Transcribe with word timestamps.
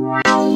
Wow. 0.00 0.54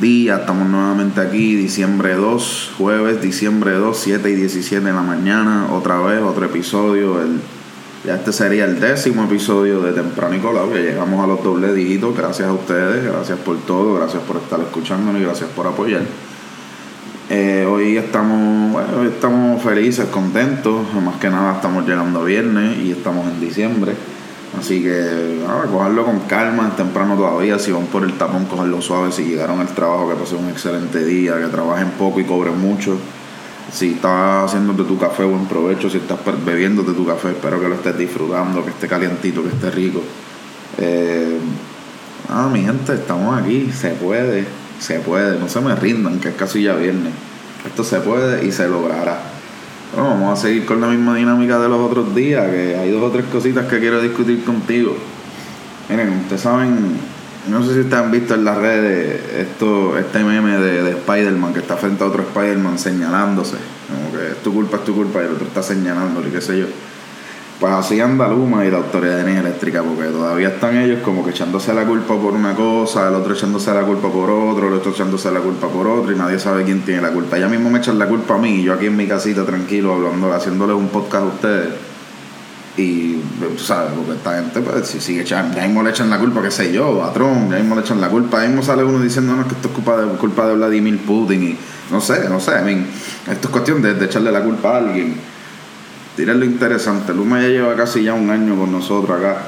Días. 0.00 0.40
Estamos 0.40 0.68
nuevamente 0.68 1.20
aquí, 1.20 1.54
diciembre 1.54 2.14
2, 2.14 2.74
jueves, 2.78 3.20
diciembre 3.22 3.72
2, 3.72 3.96
7 3.96 4.30
y 4.30 4.34
17 4.34 4.84
de 4.84 4.92
la 4.92 5.02
mañana. 5.02 5.68
Otra 5.72 6.00
vez, 6.00 6.22
otro 6.22 6.46
episodio. 6.46 7.20
El, 7.20 7.40
ya 8.04 8.16
este 8.16 8.32
sería 8.32 8.64
el 8.64 8.78
décimo 8.78 9.24
episodio 9.24 9.80
de 9.80 9.92
Temprano 9.92 10.34
y 10.34 10.38
Colado. 10.38 10.74
Ya 10.74 10.80
llegamos 10.80 11.22
a 11.22 11.26
los 11.26 11.42
doble 11.42 11.72
dígitos. 11.72 12.16
Gracias 12.16 12.48
a 12.48 12.52
ustedes, 12.52 13.04
gracias 13.04 13.38
por 13.38 13.58
todo, 13.58 13.94
gracias 13.94 14.22
por 14.22 14.36
estar 14.36 14.60
escuchándonos 14.60 15.20
y 15.20 15.24
gracias 15.24 15.50
por 15.50 15.66
apoyar. 15.66 16.02
Eh, 17.28 17.66
hoy 17.68 17.96
estamos, 17.96 18.72
bueno, 18.72 19.02
estamos 19.04 19.62
felices, 19.62 20.06
contentos. 20.06 20.86
Más 20.94 21.16
que 21.16 21.28
nada 21.28 21.54
estamos 21.54 21.86
llegando 21.86 22.20
a 22.20 22.24
viernes 22.24 22.78
y 22.78 22.92
estamos 22.92 23.26
en 23.26 23.40
diciembre. 23.40 23.94
Así 24.58 24.82
que, 24.82 25.44
cogerlo 25.70 26.04
con 26.04 26.20
calma, 26.20 26.74
temprano 26.76 27.16
todavía. 27.16 27.58
Si 27.58 27.72
van 27.72 27.86
por 27.86 28.04
el 28.04 28.14
tapón, 28.14 28.46
cogerlo 28.46 28.80
suave. 28.80 29.12
Si 29.12 29.24
llegaron 29.24 29.60
al 29.60 29.68
trabajo, 29.68 30.08
que 30.08 30.14
pasen 30.14 30.38
un 30.38 30.50
excelente 30.50 31.04
día, 31.04 31.38
que 31.38 31.46
trabajen 31.46 31.90
poco 31.98 32.20
y 32.20 32.24
cobren 32.24 32.58
mucho. 32.58 32.96
Si 33.72 33.92
estás 33.92 34.46
haciéndote 34.46 34.84
tu 34.84 34.98
café, 34.98 35.24
buen 35.24 35.46
provecho. 35.46 35.90
Si 35.90 35.98
estás 35.98 36.18
bebiéndote 36.44 36.92
tu 36.92 37.06
café, 37.06 37.30
espero 37.30 37.60
que 37.60 37.68
lo 37.68 37.74
estés 37.74 37.98
disfrutando, 37.98 38.64
que 38.64 38.70
esté 38.70 38.88
calientito, 38.88 39.42
que 39.42 39.48
esté 39.48 39.70
rico. 39.70 40.02
Eh, 40.78 41.38
ah, 42.30 42.48
mi 42.50 42.62
gente, 42.62 42.94
estamos 42.94 43.38
aquí. 43.38 43.70
Se 43.72 43.90
puede, 43.90 44.46
se 44.78 45.00
puede. 45.00 45.38
No 45.38 45.48
se 45.48 45.60
me 45.60 45.74
rindan, 45.74 46.18
que 46.18 46.28
es 46.30 46.34
casi 46.34 46.62
ya 46.62 46.74
viernes. 46.74 47.12
Esto 47.66 47.84
se 47.84 48.00
puede 48.00 48.46
y 48.46 48.52
se 48.52 48.68
logrará. 48.68 49.35
Bueno, 49.94 50.10
vamos 50.10 50.38
a 50.38 50.42
seguir 50.42 50.66
con 50.66 50.80
la 50.80 50.88
misma 50.88 51.14
dinámica 51.14 51.58
de 51.58 51.68
los 51.68 51.80
otros 51.80 52.14
días, 52.14 52.50
que 52.50 52.76
hay 52.76 52.90
dos 52.90 53.02
o 53.02 53.10
tres 53.10 53.24
cositas 53.32 53.66
que 53.66 53.78
quiero 53.78 54.00
discutir 54.00 54.44
contigo. 54.44 54.96
Miren, 55.88 56.20
ustedes 56.22 56.42
saben, 56.42 56.98
no 57.48 57.62
sé 57.62 57.74
si 57.74 57.80
ustedes 57.80 58.02
han 58.02 58.10
visto 58.10 58.34
en 58.34 58.44
las 58.44 58.58
redes 58.58 59.20
esto, 59.38 59.96
este 59.96 60.24
meme 60.24 60.58
de, 60.58 60.82
de 60.82 60.90
Spider-Man 60.90 61.54
que 61.54 61.60
está 61.60 61.76
frente 61.76 62.02
a 62.02 62.08
otro 62.08 62.24
Spider-Man 62.24 62.78
señalándose. 62.78 63.56
Como 63.88 64.12
que 64.12 64.32
es 64.32 64.42
tu 64.42 64.52
culpa, 64.52 64.78
es 64.78 64.84
tu 64.84 64.94
culpa, 64.94 65.22
y 65.22 65.26
el 65.26 65.32
otro 65.32 65.46
está 65.46 65.62
señalándole, 65.62 66.30
qué 66.30 66.40
sé 66.40 66.58
yo. 66.58 66.66
Pues 67.58 67.72
así 67.72 67.98
anda 68.00 68.28
Luma 68.28 68.66
y 68.66 68.70
la 68.70 68.76
Autoridad 68.78 69.14
de 69.14 69.20
Energía 69.22 69.40
Eléctrica, 69.40 69.82
porque 69.82 70.10
todavía 70.10 70.48
están 70.48 70.76
ellos 70.76 71.00
como 71.02 71.24
que 71.24 71.30
echándose 71.30 71.72
la 71.72 71.86
culpa 71.86 72.14
por 72.14 72.34
una 72.34 72.54
cosa, 72.54 73.08
el 73.08 73.14
otro 73.14 73.32
echándose 73.32 73.72
la 73.72 73.80
culpa 73.80 74.10
por 74.10 74.28
otro, 74.28 74.68
el 74.68 74.74
otro 74.74 74.92
echándose 74.92 75.30
la 75.30 75.40
culpa 75.40 75.66
por 75.68 75.86
otro, 75.86 76.12
y 76.12 76.16
nadie 76.16 76.38
sabe 76.38 76.64
quién 76.64 76.82
tiene 76.82 77.00
la 77.00 77.12
culpa. 77.12 77.38
Ya 77.38 77.48
mismo 77.48 77.70
me 77.70 77.78
echan 77.78 77.98
la 77.98 78.08
culpa 78.08 78.34
a 78.34 78.38
mí, 78.38 78.62
yo 78.62 78.74
aquí 78.74 78.86
en 78.86 78.96
mi 78.96 79.06
casita 79.06 79.46
tranquilo, 79.46 79.94
hablando, 79.94 80.30
haciéndoles 80.34 80.76
un 80.76 80.88
podcast 80.88 81.24
a 81.24 81.26
ustedes. 81.28 81.68
Y 82.76 83.14
tú 83.40 83.58
sabes, 83.58 83.92
porque 83.96 84.12
esta 84.12 84.36
gente 84.36 84.60
pues 84.60 84.86
si 84.86 85.00
sigue 85.00 85.22
echando, 85.22 85.56
ya 85.56 85.62
mismo 85.62 85.82
le 85.82 85.88
echan 85.88 86.10
la 86.10 86.18
culpa, 86.18 86.42
qué 86.42 86.50
sé 86.50 86.70
yo, 86.70 87.02
a 87.02 87.10
Trump, 87.14 87.50
ya 87.50 87.56
mismo 87.56 87.74
le 87.74 87.80
echan 87.80 88.02
la 88.02 88.08
culpa, 88.08 88.42
ya 88.42 88.48
mismo 88.48 88.62
sale 88.62 88.84
uno 88.84 89.00
diciendo 89.00 89.34
no, 89.34 89.48
que 89.48 89.54
esto 89.54 89.68
es 89.68 89.74
culpa 89.74 89.96
de, 89.96 90.08
culpa 90.18 90.46
de 90.46 90.56
Vladimir 90.56 90.98
Putin 90.98 91.42
y 91.42 91.58
no 91.90 92.02
sé, 92.02 92.28
no 92.28 92.38
sé, 92.38 92.50
I 92.50 92.64
mean, 92.64 92.86
esto 93.30 93.48
es 93.48 93.50
cuestión 93.50 93.80
de 93.80 93.92
echarle 94.04 94.30
la 94.30 94.42
culpa 94.42 94.74
a 94.74 94.76
alguien 94.76 95.35
Miren 96.16 96.40
lo 96.40 96.46
interesante, 96.46 97.12
Luma 97.12 97.42
ya 97.42 97.48
lleva 97.48 97.76
casi 97.76 98.02
ya 98.02 98.14
un 98.14 98.30
año 98.30 98.56
con 98.56 98.72
nosotros 98.72 99.18
acá. 99.18 99.42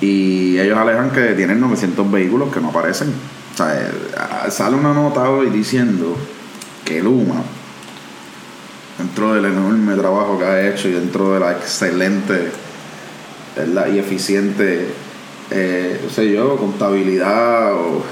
Y 0.00 0.58
ellos 0.58 0.78
alejan 0.78 1.10
que 1.10 1.34
tienen 1.34 1.60
900 1.60 2.10
vehículos 2.10 2.52
que 2.52 2.60
no 2.60 2.68
aparecen. 2.68 3.08
O 3.08 3.56
sea, 3.56 3.74
eh, 3.74 4.50
sale 4.50 4.76
una 4.76 4.94
nota 4.94 5.28
hoy 5.30 5.50
diciendo 5.50 6.16
que 6.84 7.02
Luma, 7.02 7.42
dentro 8.98 9.34
del 9.34 9.46
enorme 9.46 9.94
trabajo 9.94 10.38
que 10.38 10.44
ha 10.44 10.68
hecho 10.68 10.88
y 10.88 10.92
dentro 10.92 11.34
de 11.34 11.40
la 11.40 11.52
excelente 11.52 12.50
y 13.92 13.98
eficiente, 13.98 14.88
eh, 15.50 16.00
no 16.02 16.10
sé 16.10 16.32
yo, 16.32 16.56
contabilidad 16.56 17.74
o 17.74 18.02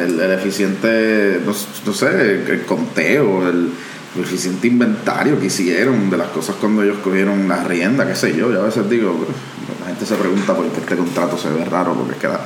el, 0.00 0.20
eficiente, 0.32 1.40
no 1.44 1.92
sé, 1.92 2.44
el 2.48 2.64
conteo, 2.66 3.48
el 3.48 3.70
el 4.16 4.64
inventario 4.64 5.38
que 5.38 5.46
hicieron 5.46 6.10
de 6.10 6.16
las 6.16 6.28
cosas 6.28 6.56
cuando 6.60 6.82
ellos 6.82 6.98
cogieron 7.02 7.48
la 7.48 7.62
rienda, 7.62 8.06
qué 8.06 8.16
sé 8.16 8.36
yo. 8.36 8.52
Y 8.52 8.56
a 8.56 8.60
veces 8.60 8.88
digo, 8.90 9.14
la 9.80 9.86
gente 9.86 10.04
se 10.04 10.16
pregunta 10.16 10.54
por 10.54 10.66
qué 10.66 10.80
este 10.80 10.96
contrato 10.96 11.38
se 11.38 11.48
ve 11.50 11.64
raro, 11.64 11.94
porque 11.94 12.14
es 12.14 12.18
que 12.18 12.26
da, 12.26 12.40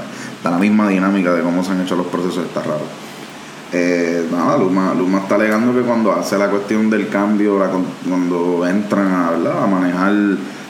la 0.45 0.59
misma 0.59 0.89
dinámica 0.89 1.33
de 1.33 1.43
cómo 1.43 1.65
se 1.65 1.73
han 1.73 1.81
hecho 1.81 1.97
los 1.97 2.07
procesos 2.07 2.45
está 2.45 2.61
raro. 2.61 2.85
Eh, 3.73 4.29
nada, 4.31 4.59
Luma, 4.59 4.95
Luma 4.95 5.21
está 5.21 5.37
alegando 5.37 5.73
que 5.73 5.81
cuando 5.81 6.13
hace 6.13 6.37
la 6.37 6.49
cuestión 6.49 6.91
del 6.91 7.09
cambio, 7.09 7.59
cuando 8.07 8.67
entran 8.67 9.11
a, 9.11 9.29
a 9.31 9.67
manejar 9.67 10.13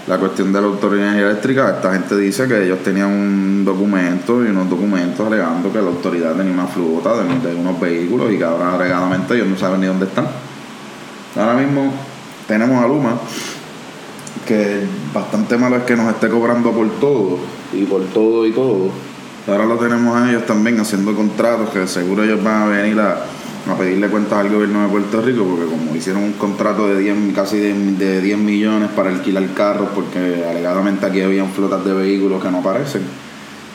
la 0.06 0.18
cuestión 0.18 0.52
de 0.52 0.60
la 0.60 0.68
autoridad 0.68 1.18
eléctrica, 1.18 1.70
esta 1.70 1.92
gente 1.92 2.16
dice 2.16 2.46
que 2.46 2.64
ellos 2.64 2.78
tenían 2.84 3.08
un 3.08 3.64
documento 3.64 4.44
y 4.44 4.48
unos 4.48 4.70
documentos 4.70 5.26
alegando 5.26 5.72
que 5.72 5.82
la 5.82 5.88
autoridad 5.88 6.34
tenía 6.34 6.52
una 6.52 6.66
flota 6.66 7.16
de, 7.16 7.48
de 7.48 7.54
unos 7.56 7.80
vehículos 7.80 8.32
y 8.32 8.38
que 8.38 8.44
ahora 8.44 8.74
alegadamente 8.74 9.34
ellos 9.34 9.48
no 9.48 9.58
saben 9.58 9.80
ni 9.80 9.86
dónde 9.86 10.06
están. 10.06 10.26
Ahora 11.36 11.54
mismo 11.54 11.92
tenemos 12.46 12.82
a 12.82 12.86
Luma, 12.86 13.18
que 14.46 14.82
bastante 15.12 15.56
malo 15.56 15.76
es 15.76 15.82
que 15.84 15.96
nos 15.96 16.08
esté 16.12 16.28
cobrando 16.28 16.70
por 16.72 16.88
todo, 17.00 17.38
y 17.72 17.84
por 17.84 18.02
todo 18.06 18.46
y 18.46 18.52
todo. 18.52 18.90
Ahora 19.46 19.66
lo 19.66 19.76
tenemos 19.76 20.16
a 20.16 20.30
ellos 20.30 20.46
también 20.46 20.80
haciendo 20.80 21.14
contratos 21.14 21.70
que 21.70 21.86
seguro 21.86 22.24
ellos 22.24 22.42
van 22.42 22.62
a 22.62 22.66
venir 22.66 22.98
a, 23.00 23.24
pedirle 23.78 24.08
cuentas 24.08 24.38
al 24.38 24.50
gobierno 24.50 24.82
de 24.82 24.88
Puerto 24.88 25.22
Rico, 25.22 25.44
porque 25.44 25.66
como 25.66 25.96
hicieron 25.96 26.22
un 26.22 26.32
contrato 26.34 26.86
de 26.88 26.98
10, 26.98 27.34
casi 27.34 27.58
de, 27.58 27.74
de 27.74 28.20
10 28.20 28.38
millones 28.38 28.90
para 28.90 29.10
alquilar 29.10 29.46
carros, 29.54 29.88
porque 29.94 30.44
alegadamente 30.48 31.04
aquí 31.06 31.22
habían 31.22 31.50
flotas 31.50 31.84
de 31.84 31.94
vehículos 31.94 32.42
que 32.42 32.50
no 32.50 32.58
aparecen, 32.58 33.02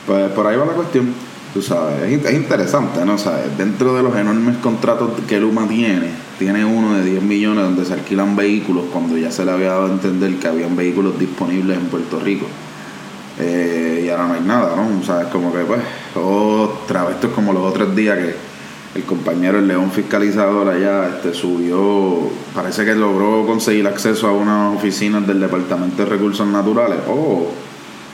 pues 0.06 0.30
por 0.32 0.46
ahí 0.46 0.56
va 0.56 0.64
la 0.64 0.72
cuestión. 0.72 1.12
Tú 1.52 1.60
sabes, 1.60 2.02
es, 2.02 2.32
interesante, 2.34 3.04
¿no? 3.04 3.18
¿Sabes? 3.18 3.58
Dentro 3.58 3.96
de 3.96 4.04
los 4.04 4.14
enormes 4.16 4.58
contratos 4.58 5.10
que 5.26 5.40
Luma 5.40 5.66
tiene, 5.66 6.10
tiene 6.40 6.64
uno 6.64 6.94
de 6.94 7.04
10 7.04 7.22
millones 7.22 7.64
donde 7.64 7.84
se 7.84 7.92
alquilan 7.92 8.34
vehículos 8.34 8.86
cuando 8.90 9.18
ya 9.18 9.30
se 9.30 9.44
le 9.44 9.50
había 9.50 9.72
dado 9.72 9.88
a 9.88 9.90
entender 9.90 10.36
que 10.36 10.48
habían 10.48 10.74
vehículos 10.74 11.18
disponibles 11.18 11.76
en 11.76 11.84
Puerto 11.84 12.18
Rico. 12.18 12.46
Eh, 13.38 14.04
y 14.06 14.08
ahora 14.08 14.26
no 14.26 14.34
hay 14.34 14.40
nada, 14.40 14.74
¿no? 14.74 15.04
¿Sabes? 15.04 15.26
Como 15.26 15.52
que, 15.52 15.58
pues, 15.58 15.82
otra 16.14 17.04
vez, 17.04 17.16
esto 17.16 17.26
es 17.26 17.32
como 17.34 17.52
los 17.52 17.62
otros 17.62 17.94
días 17.94 18.18
que 18.18 18.34
el 18.94 19.04
compañero, 19.04 19.58
el 19.58 19.68
león 19.68 19.90
fiscalizador 19.90 20.70
allá, 20.70 21.10
este, 21.10 21.34
subió, 21.34 22.30
parece 22.54 22.86
que 22.86 22.94
logró 22.94 23.44
conseguir 23.46 23.86
acceso 23.86 24.26
a 24.26 24.32
unas 24.32 24.74
oficinas 24.74 25.26
del 25.26 25.40
Departamento 25.40 26.04
de 26.04 26.08
Recursos 26.08 26.46
Naturales. 26.46 27.00
Oh, 27.06 27.48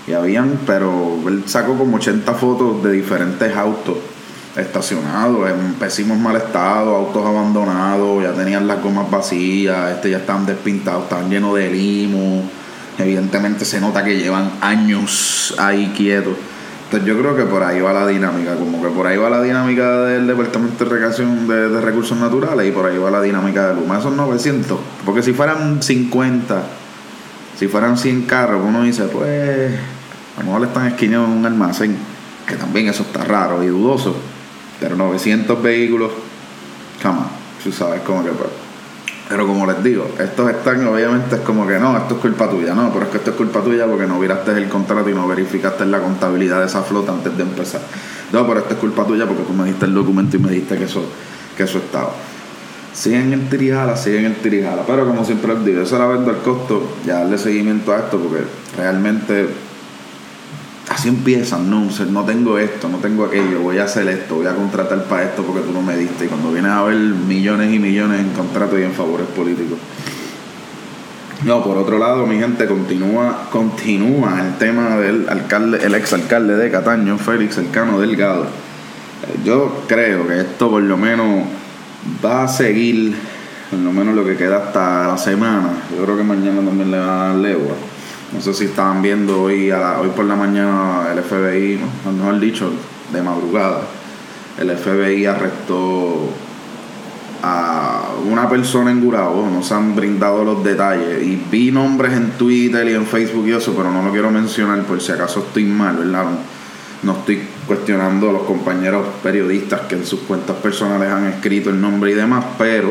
y 0.09 0.15
habían, 0.15 0.59
pero 0.67 1.17
él 1.29 1.45
sacó 1.47 1.79
como 1.79 1.99
80 1.99 2.35
fotos 2.35 2.83
de 2.83 2.91
diferentes 2.91 3.57
autos 3.57 3.99
estacionados 4.57 5.51
en 5.51 5.75
pésimos 5.75 6.19
mal 6.19 6.37
estado, 6.37 6.97
autos 6.97 7.25
abandonados, 7.25 8.23
ya 8.23 8.33
tenían 8.33 8.67
las 8.67 8.83
gomas 8.83 9.11
vacías, 9.11 9.93
este 9.93 10.11
ya 10.11 10.19
estaban 10.19 10.47
despintados, 10.47 11.05
estaban 11.05 11.29
llenos 11.31 11.55
de 11.57 11.71
limo. 11.71 12.43
Evidentemente 12.99 13.65
se 13.67 13.81
nota 13.81 14.03
que 14.03 14.17
llevan 14.17 14.51
años 14.63 15.55
ahí 15.59 15.93
quietos. 15.95 16.35
Entonces 16.85 17.07
yo 17.07 17.19
creo 17.19 17.37
que 17.37 17.43
por 17.43 17.63
ahí 17.63 17.81
va 17.81 17.93
la 17.93 18.07
dinámica, 18.07 18.55
como 18.55 18.81
que 18.81 18.89
por 18.89 19.07
ahí 19.07 19.17
va 19.17 19.29
la 19.29 19.43
dinámica 19.43 20.03
del 20.03 20.27
Departamento 20.27 20.85
de 20.85 20.91
Recreación 20.91 21.49
de, 21.49 21.81
Recursos 21.81 22.17
Naturales 22.17 22.69
y 22.69 22.71
por 22.71 22.87
ahí 22.87 22.97
va 22.97 23.11
la 23.11 23.21
dinámica 23.21 23.69
de 23.69 23.75
Luma. 23.75 23.99
Esos 23.99 24.13
900, 24.15 24.79
porque 25.05 25.23
si 25.23 25.33
fueran 25.33 25.83
50, 25.83 26.63
si 27.59 27.67
fueran 27.67 27.99
100 27.99 28.23
carros, 28.23 28.63
uno 28.65 28.85
dice, 28.85 29.03
pues 29.05 29.75
a 30.37 30.41
lo 30.41 30.47
mejor 30.47 30.65
están 30.69 30.87
esquineando 30.87 31.27
en 31.27 31.39
un 31.39 31.47
almacén, 31.47 31.97
que 32.47 32.55
también 32.55 32.89
eso 32.89 33.03
está 33.03 33.25
raro 33.25 33.65
y 33.65 33.67
dudoso. 33.67 34.17
Pero 34.81 34.97
900 34.97 35.63
vehículos, 35.63 36.13
cama, 37.03 37.29
tú 37.63 37.73
sabes 37.73 38.03
cómo 38.03 38.25
que. 38.25 38.31
Pues. 38.31 38.51
Pero 39.29 39.47
como 39.47 39.67
les 39.67 39.83
digo, 39.83 40.09
estos 40.21 40.51
están, 40.51 40.87
obviamente, 40.87 41.37
es 41.37 41.41
como 41.41 41.67
que 41.67 41.79
no, 41.79 41.97
esto 41.97 42.15
es 42.15 42.21
culpa 42.21 42.49
tuya, 42.49 42.75
no, 42.75 42.93
pero 42.93 43.07
es 43.07 43.11
que 43.11 43.17
esto 43.17 43.31
es 43.31 43.37
culpa 43.37 43.61
tuya 43.61 43.87
porque 43.87 44.07
no 44.07 44.21
miraste 44.21 44.53
el 44.53 44.69
contrato 44.69 45.11
y 45.11 45.15
no 45.15 45.27
verificaste 45.27 45.85
la 45.87 45.99
contabilidad 45.99 46.61
de 46.61 46.67
esa 46.67 46.83
flota 46.83 47.13
antes 47.13 47.37
de 47.37 47.43
empezar. 47.43 47.81
No, 48.33 48.47
pero 48.47 48.61
esto 48.61 48.75
es 48.75 48.81
culpa 48.81 49.05
tuya 49.05 49.27
porque 49.27 49.43
tú 49.43 49.53
me 49.53 49.65
diste 49.65 49.87
el 49.87 49.95
documento 49.95 50.37
y 50.37 50.41
me 50.41 50.51
dijiste 50.51 50.77
que 50.77 50.85
eso, 50.85 51.03
que 51.57 51.65
eso 51.65 51.79
estaba. 51.79 52.13
Siguen 52.93 53.33
en 53.33 53.51
tirijala, 53.51 53.97
siguen 53.97 54.27
en 54.27 54.35
tirijala. 54.37 54.83
Pero 54.87 55.05
como 55.07 55.25
siempre 55.25 55.55
les 55.55 55.65
digo, 55.65 55.83
eso 55.83 55.97
era 55.97 56.07
vendo 56.07 56.31
el 56.31 56.39
costo, 56.39 56.97
ya 57.05 57.19
darle 57.19 57.37
seguimiento 57.37 57.93
a 57.93 57.99
esto 57.99 58.19
porque 58.19 58.45
realmente 58.77 59.49
así 60.97 61.09
empiezan, 61.09 61.69
no, 61.69 61.91
no 62.11 62.25
tengo 62.25 62.59
esto, 62.59 62.89
no 62.89 62.97
tengo 62.97 63.27
aquello, 63.27 63.61
voy 63.61 63.77
a 63.77 63.85
hacer 63.85 64.09
esto, 64.09 64.37
voy 64.37 64.47
a 64.47 64.55
contratar 64.55 65.05
para 65.05 65.25
esto 65.25 65.43
porque 65.43 65.61
tú 65.61 65.71
no 65.71 65.83
me 65.83 65.95
diste. 65.95 66.25
Y 66.25 66.29
cuando 66.29 66.51
vienes 66.51 66.73
a 66.73 66.83
ver 66.85 66.97
millones 66.97 67.75
y 67.75 67.79
millones 67.79 68.21
en 68.21 68.31
contratos 68.31 68.79
y 68.79 68.83
en 68.83 68.93
favores 68.93 69.27
políticos. 69.27 69.79
No, 71.45 71.63
por 71.63 71.77
otro 71.77 71.99
lado, 71.99 72.27
mi 72.27 72.39
gente, 72.39 72.65
continúa, 72.67 73.47
continúa 73.53 74.41
el 74.41 74.57
tema 74.57 74.97
del 74.97 75.29
alcalde, 75.29 75.85
el 75.85 75.95
exalcalde 75.95 76.57
de 76.57 76.71
Cataño, 76.71 77.19
Félix 77.19 77.59
Elcano 77.59 78.01
Delgado. 78.01 78.45
Eh, 78.45 79.41
yo 79.45 79.83
creo 79.87 80.27
que 80.27 80.41
esto 80.41 80.71
por 80.71 80.83
lo 80.83 80.97
menos 80.97 81.45
va 82.25 82.45
a 82.45 82.49
seguir, 82.49 83.15
por 83.69 83.81
lo 83.81 83.93
menos 83.93 84.15
lo 84.15 84.25
que 84.25 84.35
queda 84.35 84.69
hasta 84.69 85.09
la 85.09 85.19
semana. 85.19 85.73
Yo 85.95 86.03
creo 86.05 86.17
que 86.17 86.25
mañana 86.25 86.63
también 86.63 86.91
le 86.91 86.99
va 86.99 87.25
a 87.25 87.29
dar 87.29 87.37
legua. 87.37 87.75
No 88.33 88.41
sé 88.41 88.53
si 88.55 88.65
estaban 88.65 89.03
viendo 89.03 89.43
hoy, 89.43 89.71
a 89.71 90.01
hoy 90.01 90.09
por 90.09 90.25
la 90.25 90.35
mañana 90.35 91.07
el 91.13 91.23
FBI, 91.23 91.81
no, 92.05 92.13
mejor 92.13 92.41
dicho, 92.41 92.71
de 93.13 93.23
madrugada, 93.23 93.83
el 94.59 94.71
FBI 94.77 95.27
arrestó 95.27 96.29
a 97.43 98.09
una 98.29 98.49
persona 98.49 98.91
en 98.91 99.01
Gurabo, 99.01 99.49
nos 99.49 99.71
han 99.71 99.95
brindado 99.95 100.45
los 100.45 100.65
detalles 100.65 101.23
y 101.23 101.41
vi 101.51 101.71
nombres 101.71 102.15
en 102.15 102.31
Twitter 102.33 102.89
y 102.89 102.95
en 102.95 103.07
Facebook 103.07 103.47
y 103.47 103.53
eso, 103.53 103.75
pero 103.77 103.93
no 103.93 104.03
lo 104.03 104.11
quiero 104.11 104.31
mencionar 104.31 104.83
por 104.83 105.01
si 105.01 105.13
acaso 105.13 105.41
estoy 105.41 105.65
mal, 105.65 105.97
¿verdad? 105.97 106.25
No, 107.05 107.13
estoy 107.13 107.43
cuestionando 107.67 108.31
a 108.31 108.33
los 108.33 108.43
compañeros 108.43 109.07
periodistas 109.23 109.83
que 109.83 109.95
en 109.95 110.05
sus 110.05 110.21
cuentas 110.21 110.57
personales 110.57 111.09
han 111.11 111.27
escrito 111.27 111.71
el 111.71 111.81
nombre 111.81 112.11
y 112.11 112.15
demás, 112.15 112.45
pero 112.59 112.91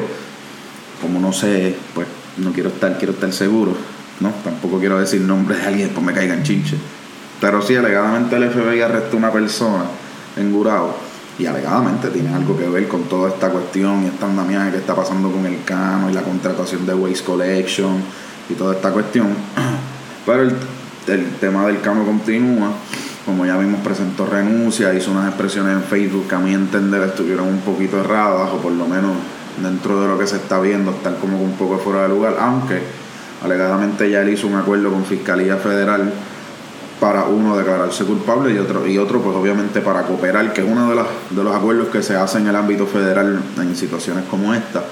como 1.02 1.20
no 1.20 1.34
sé, 1.34 1.76
pues 1.94 2.08
no 2.38 2.54
quiero 2.54 2.70
estar, 2.70 2.98
quiero 2.98 3.14
estar 3.14 3.34
seguro, 3.34 3.76
¿no? 4.20 4.32
Tampoco 4.44 4.80
quiero 4.80 5.00
decir 5.00 5.22
nombres 5.22 5.60
de 5.62 5.68
alguien, 5.68 5.88
después 5.88 6.06
me 6.06 6.14
caigan 6.14 6.44
chinche. 6.44 6.78
Pero 7.42 7.62
sí, 7.62 7.76
alegadamente 7.76 8.36
el 8.36 8.50
FBI 8.50 8.82
arrestó 8.82 9.18
a 9.18 9.20
una 9.20 9.32
persona 9.32 9.86
en 10.38 10.52
Gurabo 10.52 10.96
y 11.38 11.46
alegadamente 11.46 12.10
tiene 12.10 12.34
algo 12.34 12.58
que 12.58 12.68
ver 12.68 12.88
con 12.88 13.04
toda 13.04 13.30
esta 13.30 13.50
cuestión 13.50 14.04
y 14.04 14.08
esta 14.08 14.26
andamiaje 14.26 14.72
que 14.72 14.78
está 14.78 14.96
pasando 14.96 15.30
con 15.30 15.46
el 15.46 15.64
cano 15.66 16.10
y 16.10 16.14
la 16.14 16.22
contratación 16.22 16.86
de 16.86 16.94
Waste 16.94 17.26
Collection 17.26 18.02
y 18.50 18.54
toda 18.54 18.76
esta 18.76 18.92
cuestión. 18.92 19.28
Pero 20.26 20.44
el, 20.44 21.30
tema 21.40 21.68
del 21.68 21.82
cano 21.82 22.06
continúa. 22.06 22.72
Como 23.26 23.46
ya 23.46 23.58
vimos, 23.58 23.82
presentó 23.82 24.26
renuncia, 24.28 24.94
hizo 24.94 25.12
unas 25.12 25.28
expresiones 25.28 25.74
en 25.74 25.84
Facebook 25.84 26.28
que 26.28 26.36
a 26.36 26.40
mi 26.40 26.54
entender 26.54 27.02
estuvieron 27.02 27.48
un 27.48 27.60
poquito 27.60 28.00
erradas, 28.00 28.52
o 28.54 28.58
por 28.58 28.72
lo 28.72 28.88
menos 28.88 29.14
dentro 29.62 30.00
de 30.02 30.08
lo 30.08 30.18
que 30.20 30.28
se 30.28 30.36
está 30.36 30.60
viendo, 30.60 30.92
están 30.92 31.16
como 31.16 31.42
un 31.42 31.54
poco 31.54 31.80
fuera 31.80 32.04
de 32.04 32.10
lugar, 32.10 32.38
aunque 32.40 32.82
alegadamente 33.44 34.10
ya 34.10 34.22
él 34.22 34.30
hizo 34.30 34.48
un 34.48 34.56
acuerdo 34.56 34.92
con 34.92 35.06
Fiscalía 35.06 35.58
Federal 35.58 36.12
para 37.00 37.26
uno 37.26 37.58
declararse 37.58 38.06
culpable 38.06 38.54
y 38.54 38.58
otro, 38.58 38.88
y 38.88 38.98
otro 38.98 39.22
pues 39.22 39.36
obviamente 39.36 39.82
para 39.82 40.04
cooperar, 40.04 40.54
que 40.54 40.62
es 40.62 40.68
uno 40.68 40.90
de, 40.90 40.96
de 41.30 41.44
los 41.44 41.56
acuerdos 41.56 41.90
que 41.90 42.02
se 42.02 42.16
hace 42.16 42.38
en 42.38 42.48
el 42.48 42.56
ámbito 42.56 42.88
federal 42.88 43.40
en 43.60 43.76
situaciones 43.76 44.24
como 44.30 44.54
esta, 44.54 44.84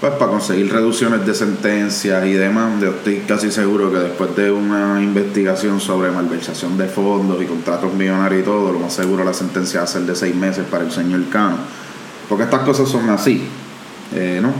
pues 0.00 0.12
para 0.14 0.32
conseguir 0.32 0.72
reducciones 0.72 1.24
de 1.24 1.34
sentencias 1.34 2.26
y 2.26 2.32
demás. 2.32 2.80
Yo 2.80 2.90
estoy 2.90 3.22
casi 3.26 3.50
seguro 3.50 3.90
que 3.90 3.98
después 3.98 4.34
de 4.36 4.50
una 4.50 5.00
investigación 5.00 5.80
sobre 5.80 6.10
malversación 6.10 6.76
de 6.76 6.86
fondos 6.88 7.40
y 7.40 7.46
contratos 7.46 7.94
millonarios 7.94 8.42
y 8.42 8.44
todo, 8.44 8.72
lo 8.72 8.80
más 8.80 8.92
seguro 8.92 9.24
la 9.24 9.32
sentencia 9.32 9.80
va 9.80 9.84
a 9.84 9.86
ser 9.88 10.02
de 10.02 10.16
seis 10.16 10.34
meses 10.34 10.64
para 10.70 10.84
el 10.84 10.90
señor 10.90 11.22
Cano. 11.30 11.56
Porque 12.28 12.44
estas 12.44 12.62
cosas 12.62 12.88
son 12.88 13.08
así, 13.10 13.46
eh, 14.14 14.40
¿no? 14.42 14.52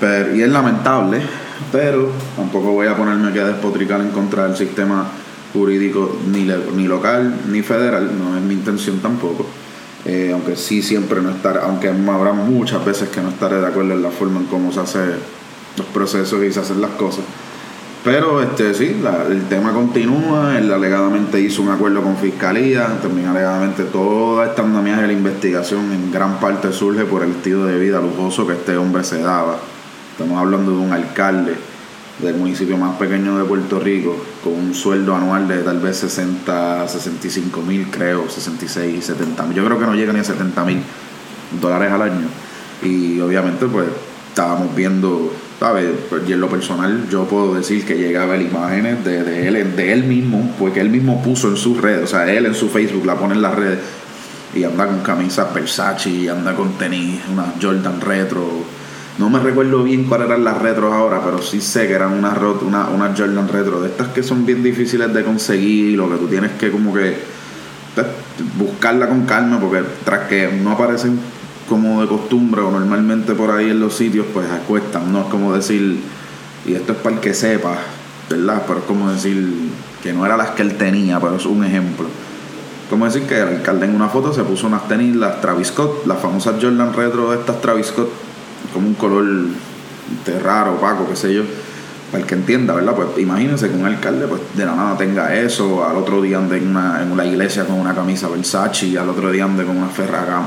Pero, 0.00 0.34
y 0.34 0.42
es 0.42 0.48
lamentable, 0.48 1.20
pero 1.72 2.10
tampoco 2.36 2.72
voy 2.72 2.86
a 2.86 2.96
ponerme 2.96 3.28
aquí 3.28 3.38
a 3.38 3.46
despotricar 3.46 4.00
en 4.00 4.10
contra 4.10 4.46
del 4.46 4.56
sistema 4.56 5.06
jurídico 5.52 6.16
ni, 6.30 6.86
local 6.86 7.34
ni 7.48 7.62
federal, 7.62 8.10
no 8.18 8.36
es 8.36 8.42
mi 8.42 8.54
intención 8.54 8.98
tampoco. 9.00 9.46
Eh, 10.06 10.30
aunque 10.32 10.56
sí 10.56 10.80
siempre 10.80 11.20
no 11.20 11.30
estar, 11.30 11.58
aunque 11.58 11.88
habrá 11.88 12.32
muchas 12.32 12.82
veces 12.84 13.10
que 13.10 13.20
no 13.20 13.28
estaré 13.28 13.60
de 13.60 13.66
acuerdo 13.66 13.92
en 13.92 14.02
la 14.02 14.10
forma 14.10 14.40
en 14.40 14.46
cómo 14.46 14.72
se 14.72 14.80
hacen 14.80 15.12
los 15.76 15.86
procesos 15.88 16.42
y 16.42 16.52
se 16.52 16.60
hacen 16.60 16.80
las 16.80 16.92
cosas. 16.92 17.24
Pero 18.02 18.40
este 18.40 18.72
sí, 18.72 18.96
el 19.28 19.42
tema 19.48 19.74
continúa, 19.74 20.56
él 20.56 20.72
alegadamente 20.72 21.38
hizo 21.38 21.60
un 21.60 21.68
acuerdo 21.68 22.02
con 22.02 22.16
Fiscalía, 22.16 22.98
también 23.02 23.28
alegadamente 23.28 23.84
toda 23.84 24.46
esta 24.46 24.62
andamiaje 24.62 25.02
de 25.02 25.06
la 25.08 25.12
investigación 25.12 25.92
en 25.92 26.10
gran 26.10 26.40
parte 26.40 26.72
surge 26.72 27.04
por 27.04 27.22
el 27.22 27.32
estilo 27.32 27.66
de 27.66 27.78
vida 27.78 28.00
lujoso 28.00 28.46
que 28.46 28.54
este 28.54 28.78
hombre 28.78 29.04
se 29.04 29.20
daba. 29.20 29.58
Estamos 30.20 30.38
hablando 30.38 30.72
de 30.72 30.76
un 30.76 30.92
alcalde 30.92 31.54
del 32.18 32.34
municipio 32.34 32.76
más 32.76 32.98
pequeño 32.98 33.38
de 33.38 33.44
Puerto 33.44 33.80
Rico, 33.80 34.22
con 34.44 34.52
un 34.52 34.74
sueldo 34.74 35.16
anual 35.16 35.48
de 35.48 35.62
tal 35.62 35.80
vez 35.80 35.96
60, 35.96 36.86
65 36.86 37.62
mil, 37.62 37.86
creo, 37.90 38.28
66, 38.28 39.02
70 39.02 39.42
mil. 39.44 39.56
Yo 39.56 39.64
creo 39.64 39.78
que 39.78 39.86
no 39.86 39.94
llega 39.94 40.12
ni 40.12 40.18
a 40.18 40.24
70 40.24 40.62
mil 40.66 40.82
dólares 41.58 41.90
al 41.90 42.02
año. 42.02 42.26
Y 42.82 43.18
obviamente, 43.18 43.64
pues 43.64 43.86
estábamos 44.28 44.76
viendo, 44.76 45.32
¿sabes? 45.58 45.88
Pues, 46.10 46.28
y 46.28 46.34
en 46.34 46.40
lo 46.42 46.50
personal, 46.50 47.08
yo 47.08 47.24
puedo 47.24 47.54
decir 47.54 47.86
que 47.86 47.94
llega 47.94 48.30
a 48.30 48.36
imágenes 48.36 49.02
de, 49.02 49.48
él, 49.48 49.74
de 49.74 49.92
él 49.94 50.04
mismo, 50.04 50.54
porque 50.58 50.82
él 50.82 50.90
mismo 50.90 51.22
puso 51.22 51.48
en 51.48 51.56
sus 51.56 51.80
redes, 51.80 52.04
o 52.04 52.06
sea, 52.08 52.30
él 52.30 52.44
en 52.44 52.54
su 52.54 52.68
Facebook 52.68 53.06
la 53.06 53.14
pone 53.14 53.32
en 53.32 53.40
las 53.40 53.54
redes 53.54 53.78
y 54.54 54.64
anda 54.64 54.86
con 54.86 55.00
camisas 55.00 55.54
Versace, 55.54 56.28
anda 56.28 56.54
con 56.54 56.72
tenis, 56.72 57.22
una 57.32 57.54
Jordan 57.58 58.02
retro 58.02 58.79
no 59.20 59.28
me 59.28 59.38
recuerdo 59.38 59.84
bien 59.84 60.04
cuáles 60.04 60.28
eran 60.28 60.44
las 60.44 60.56
retros 60.56 60.94
ahora, 60.94 61.20
pero 61.22 61.42
sí 61.42 61.60
sé 61.60 61.86
que 61.86 61.92
eran 61.92 62.14
unas 62.14 62.38
una, 62.62 62.88
una 62.88 63.14
Jordan 63.14 63.48
retro, 63.48 63.82
de 63.82 63.90
estas 63.90 64.08
que 64.08 64.22
son 64.22 64.46
bien 64.46 64.62
difíciles 64.62 65.12
de 65.12 65.22
conseguir, 65.22 65.98
lo 65.98 66.08
que 66.08 66.16
tú 66.16 66.26
tienes 66.26 66.52
que 66.52 66.70
como 66.70 66.94
que 66.94 67.18
pues, 67.94 68.06
buscarla 68.56 69.10
con 69.10 69.26
calma, 69.26 69.60
porque 69.60 69.82
tras 70.06 70.26
que 70.26 70.50
no 70.50 70.72
aparecen 70.72 71.20
como 71.68 72.00
de 72.00 72.08
costumbre 72.08 72.62
o 72.62 72.70
normalmente 72.70 73.34
por 73.34 73.50
ahí 73.50 73.68
en 73.68 73.78
los 73.78 73.94
sitios, 73.94 74.24
pues 74.32 74.46
cuestan, 74.66 75.12
no 75.12 75.20
es 75.20 75.26
como 75.26 75.52
decir, 75.52 76.00
y 76.64 76.72
esto 76.72 76.92
es 76.92 76.98
para 76.98 77.16
el 77.16 77.20
que 77.20 77.34
sepa, 77.34 77.76
¿verdad? 78.30 78.62
Pero 78.66 78.78
es 78.78 78.84
como 78.86 79.12
decir 79.12 79.54
que 80.02 80.14
no 80.14 80.24
eran 80.24 80.38
las 80.38 80.52
que 80.52 80.62
él 80.62 80.78
tenía, 80.78 81.20
pero 81.20 81.36
es 81.36 81.44
un 81.44 81.62
ejemplo. 81.62 82.06
Como 82.88 83.04
decir 83.04 83.24
que 83.24 83.38
el 83.38 83.48
alcalde 83.48 83.84
en 83.84 83.94
una 83.94 84.08
foto 84.08 84.32
se 84.32 84.44
puso 84.44 84.66
unas 84.66 84.88
tenis, 84.88 85.14
las 85.14 85.42
Travis 85.42 85.68
Scott, 85.68 86.06
las 86.06 86.18
famosas 86.18 86.54
Jordan 86.58 86.94
retro 86.94 87.30
de 87.30 87.36
estas 87.36 87.60
Travis 87.60 87.88
Scott 87.88 88.29
como 88.72 88.88
un 88.88 88.94
color 88.94 89.24
raro, 90.42 90.74
opaco, 90.74 91.08
qué 91.08 91.16
sé 91.16 91.34
yo. 91.34 91.42
Para 92.10 92.22
el 92.22 92.28
que 92.28 92.34
entienda, 92.34 92.74
¿verdad? 92.74 92.94
Pues 92.96 93.08
imagínense 93.18 93.68
que 93.68 93.76
un 93.76 93.86
alcalde 93.86 94.26
pues 94.26 94.40
de 94.56 94.66
la 94.66 94.74
nada 94.74 94.98
tenga 94.98 95.34
eso, 95.36 95.86
al 95.86 95.96
otro 95.96 96.20
día 96.20 96.38
ande 96.38 96.58
en 96.58 96.68
una, 96.68 97.02
en 97.02 97.12
una 97.12 97.24
iglesia 97.24 97.64
con 97.64 97.78
una 97.78 97.94
camisa 97.94 98.28
Versace, 98.28 98.86
y 98.86 98.96
al 98.96 99.08
otro 99.08 99.30
día 99.30 99.44
ande 99.44 99.64
con 99.64 99.76
una 99.76 99.88
ferraga. 99.88 100.42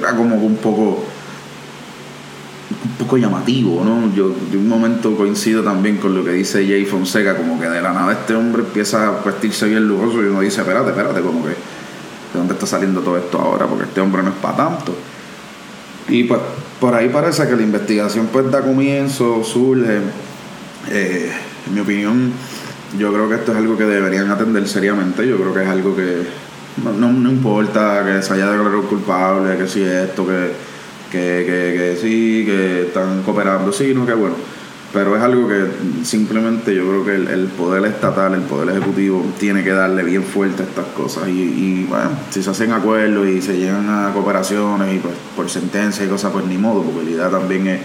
Era 0.00 0.16
como 0.16 0.36
un 0.36 0.56
poco 0.56 1.04
un 2.70 2.90
poco 2.98 3.16
llamativo, 3.16 3.82
¿no? 3.84 4.14
Yo 4.14 4.34
de 4.50 4.56
un 4.56 4.68
momento 4.68 5.14
coincido 5.16 5.62
también 5.62 5.98
con 5.98 6.14
lo 6.14 6.24
que 6.24 6.32
dice 6.32 6.66
Jay 6.66 6.84
Fonseca, 6.84 7.36
como 7.36 7.60
que 7.60 7.68
de 7.68 7.82
la 7.82 7.92
nada 7.92 8.12
este 8.12 8.34
hombre 8.34 8.62
empieza 8.62 9.08
a 9.08 9.22
vestirse 9.22 9.66
bien 9.66 9.86
lujoso 9.86 10.22
y 10.22 10.26
uno 10.26 10.40
dice, 10.40 10.60
espérate, 10.60 10.90
espérate, 10.90 11.20
como 11.20 11.42
que 11.42 11.50
¿de 11.50 11.54
dónde 12.34 12.54
está 12.54 12.66
saliendo 12.66 13.00
todo 13.00 13.16
esto 13.16 13.38
ahora? 13.38 13.66
Porque 13.66 13.84
este 13.84 14.00
hombre 14.00 14.22
no 14.22 14.30
es 14.30 14.36
para 14.36 14.56
tanto. 14.56 14.94
Y 16.08 16.24
pues 16.24 16.40
por 16.80 16.94
ahí 16.94 17.08
parece 17.08 17.46
que 17.46 17.56
la 17.56 17.62
investigación 17.62 18.28
pues 18.32 18.50
da 18.50 18.62
comienzo, 18.62 19.42
surge. 19.44 19.98
Eh, 20.90 21.30
en 21.66 21.74
mi 21.74 21.80
opinión, 21.80 22.32
yo 22.98 23.12
creo 23.12 23.28
que 23.28 23.34
esto 23.34 23.52
es 23.52 23.58
algo 23.58 23.76
que 23.76 23.84
deberían 23.84 24.30
atender 24.30 24.66
seriamente. 24.66 25.26
Yo 25.26 25.36
creo 25.36 25.52
que 25.52 25.62
es 25.62 25.68
algo 25.68 25.94
que 25.94 26.22
no, 26.82 27.12
no, 27.12 27.30
importa 27.30 28.04
que 28.04 28.22
se 28.22 28.34
haya 28.34 28.50
declarado 28.50 28.82
culpable, 28.82 29.56
que 29.58 29.66
si 29.66 29.82
esto, 29.82 30.26
que, 30.26 30.52
que, 31.10 31.44
que, 31.44 31.74
que 31.76 31.98
sí, 32.00 32.44
que 32.46 32.82
están 32.82 33.22
cooperando, 33.22 33.72
sí, 33.72 33.92
no, 33.94 34.06
que 34.06 34.14
bueno 34.14 34.57
pero 34.92 35.14
es 35.16 35.22
algo 35.22 35.46
que 35.46 35.66
simplemente 36.02 36.74
yo 36.74 36.88
creo 36.88 37.04
que 37.04 37.14
el, 37.14 37.46
poder 37.48 37.84
estatal, 37.84 38.32
el 38.34 38.40
poder 38.42 38.70
ejecutivo 38.70 39.22
tiene 39.38 39.62
que 39.62 39.72
darle 39.72 40.02
bien 40.02 40.22
fuerte 40.22 40.62
a 40.62 40.66
estas 40.66 40.86
cosas 40.86 41.28
y, 41.28 41.84
bueno, 41.88 42.10
si 42.30 42.42
se 42.42 42.48
hacen 42.48 42.72
acuerdos 42.72 43.26
y 43.28 43.42
se 43.42 43.58
llegan 43.58 43.88
a 43.88 44.12
cooperaciones 44.14 44.94
y 44.94 44.98
pues 44.98 45.14
por 45.36 45.50
sentencia 45.50 46.04
y 46.04 46.08
cosas, 46.08 46.32
pues 46.32 46.46
ni 46.46 46.56
modo, 46.56 46.82
porque 46.82 47.04
la 47.04 47.10
idea 47.10 47.28
también 47.28 47.66
es 47.66 47.80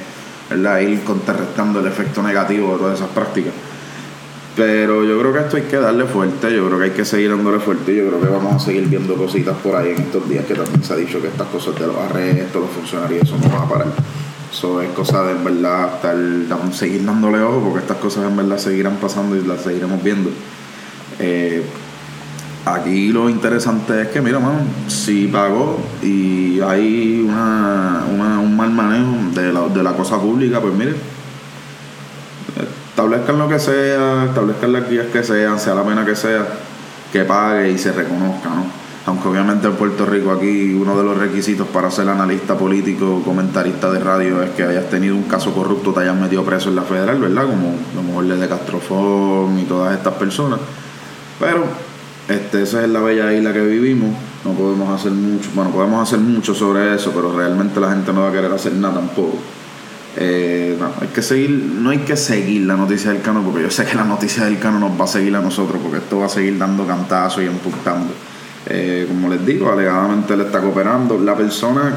¿verdad? 0.50 0.80
ir 0.80 1.04
contrarrestando 1.04 1.82
el 1.82 1.88
efecto 1.88 2.24
negativo 2.24 2.74
de 2.74 2.78
todas 2.78 3.00
esas 3.00 3.10
prácticas. 3.10 3.54
Pero 4.56 5.04
yo 5.04 5.20
creo 5.20 5.34
que 5.34 5.40
esto 5.40 5.58
hay 5.58 5.64
que 5.64 5.78
darle 5.78 6.06
fuerte, 6.06 6.56
yo 6.56 6.68
creo 6.68 6.78
que 6.78 6.86
hay 6.86 6.92
que 6.92 7.04
seguir 7.04 7.32
dándole 7.32 7.60
fuerte 7.60 7.92
y 7.92 7.98
yo 7.98 8.08
creo 8.08 8.22
que 8.22 8.28
vamos 8.28 8.62
a 8.62 8.66
seguir 8.66 8.88
viendo 8.88 9.16
cositas 9.16 9.58
por 9.58 9.76
ahí 9.76 9.90
en 9.90 10.04
estos 10.04 10.30
días 10.30 10.46
que 10.46 10.54
también 10.54 10.84
se 10.84 10.94
ha 10.94 10.96
dicho 10.96 11.20
que 11.20 11.28
estas 11.28 11.48
cosas 11.48 11.78
de 11.78 11.88
los 11.88 11.98
arrestos, 11.98 12.62
los 12.62 12.70
funcionarios, 12.70 13.24
eso 13.24 13.38
no 13.38 13.50
va 13.50 13.64
a 13.64 13.68
parar. 13.68 13.88
Eso 14.54 14.82
es 14.84 14.90
cosa 14.92 15.24
de 15.24 15.32
en 15.32 15.44
verdad 15.44 15.96
estar, 15.96 16.16
seguir 16.74 17.04
dándole 17.04 17.42
ojo 17.42 17.62
porque 17.62 17.80
estas 17.80 17.98
cosas 17.98 18.26
en 18.26 18.38
verdad 18.38 18.60
seguirán 18.60 18.98
pasando 18.98 19.36
y 19.36 19.42
las 19.42 19.62
seguiremos 19.62 20.04
viendo. 20.04 20.30
Eh, 21.18 21.66
aquí 22.64 23.08
lo 23.08 23.32
interesante 23.32 24.04
es 24.04 24.10
que, 24.10 24.22
mira, 24.22 24.38
mano, 24.38 24.60
si 24.88 25.26
pagó 25.26 25.80
y 26.04 26.60
hay 26.62 27.26
una, 27.28 28.04
un 28.08 28.56
mal 28.56 28.70
manejo 28.70 29.32
de 29.34 29.52
la, 29.52 29.68
de 29.70 29.82
la 29.82 29.94
cosa 29.94 30.20
pública, 30.20 30.62
pues 30.62 30.76
mire, 30.76 30.94
establezcan 32.90 33.40
lo 33.40 33.50
que 33.50 33.58
sea, 33.58 34.26
establezcan 34.26 34.72
las 34.72 34.88
guías 34.88 35.08
que 35.08 35.24
sean, 35.24 35.60
sea 35.60 35.74
la 35.74 35.84
pena 35.84 36.06
que 36.06 36.16
sea, 36.16 36.46
que 37.12 37.24
pague 37.24 37.72
y 37.72 37.78
se 37.80 37.92
reconozca, 37.92 38.50
¿no? 38.50 38.83
Aunque 39.06 39.28
obviamente 39.28 39.68
en 39.68 39.74
Puerto 39.74 40.06
Rico 40.06 40.32
aquí 40.32 40.74
uno 40.74 40.98
de 40.98 41.04
los 41.04 41.18
requisitos 41.18 41.68
para 41.68 41.92
ser 41.92 42.08
analista 42.08 42.58
político 42.58 43.22
comentarista 43.24 43.92
de 43.92 44.00
radio 44.00 44.42
es 44.42 44.52
que 44.52 44.64
hayas 44.64 44.90
tenido 44.90 45.16
un 45.16 45.24
caso 45.24 45.54
corrupto, 45.54 45.92
te 45.92 46.02
hayas 46.02 46.16
metido 46.16 46.44
preso 46.44 46.70
en 46.70 46.78
la 46.78 46.84
federal, 46.84 47.20
¿verdad? 47.20 47.46
Como 47.46 47.76
lo 47.96 48.04
mejor 48.04 48.26
de 48.26 48.48
Castrofón 48.48 49.60
y 49.60 49.64
todas 49.64 49.98
estas 49.98 50.14
personas. 50.14 50.60
Pero 51.38 51.66
este, 52.30 52.64
esa 52.64 52.84
es 52.84 52.90
la 52.90 53.02
bella 53.02 53.34
isla 53.34 53.52
que 53.52 53.62
vivimos. 53.62 54.16
No 54.46 54.52
podemos 54.52 54.90
hacer 54.90 55.12
mucho, 55.12 55.50
bueno, 55.54 55.72
podemos 55.72 56.08
hacer 56.08 56.20
mucho 56.20 56.54
sobre 56.54 56.96
eso, 56.96 57.12
pero 57.14 57.36
realmente 57.36 57.80
la 57.80 57.92
gente 57.92 58.14
no 58.14 58.22
va 58.22 58.30
a 58.30 58.32
querer 58.32 58.52
hacer 58.52 58.74
nada 58.74 58.96
tampoco. 58.96 59.38
Eh, 60.16 60.78
no, 60.80 60.92
hay 61.02 61.08
que 61.08 61.22
seguir, 61.22 61.50
no 61.50 61.90
hay 61.90 62.00
que 62.00 62.16
seguir 62.16 62.62
la 62.62 62.76
noticia 62.78 63.12
del 63.12 63.22
Cano, 63.22 63.42
porque 63.44 63.64
yo 63.64 63.72
sé 63.72 63.84
que 63.86 63.96
la 63.96 64.04
noticia 64.06 64.46
del 64.46 64.60
Cano 64.60 64.80
nos 64.80 65.00
va 65.00 65.06
a 65.06 65.08
seguir 65.08 65.36
a 65.36 65.42
nosotros, 65.42 65.82
porque 65.82 65.98
esto 65.98 66.20
va 66.20 66.28
a 66.28 66.30
seguir 66.30 66.58
dando 66.58 66.86
cantazos 66.86 67.44
y 67.44 67.48
empujando. 67.48 68.14
Eh, 68.68 69.06
como 69.08 69.30
les 69.30 69.46
digo, 69.46 69.72
alegadamente 69.72 70.36
le 70.38 70.44
está 70.44 70.60
cooperando. 70.60 71.20
La 71.20 71.36
persona, 71.36 71.94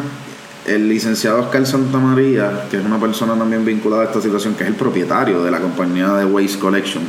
el 0.66 0.88
licenciado 0.88 1.40
Oscar 1.40 1.62
María 2.00 2.66
que 2.70 2.78
es 2.78 2.84
una 2.84 2.98
persona 2.98 3.34
también 3.34 3.64
vinculada 3.64 4.02
a 4.02 4.06
esta 4.06 4.20
situación, 4.20 4.54
que 4.54 4.64
es 4.64 4.70
el 4.70 4.76
propietario 4.76 5.42
de 5.42 5.50
la 5.50 5.60
compañía 5.60 6.14
de 6.14 6.24
Waste 6.24 6.58
Collection, 6.58 7.04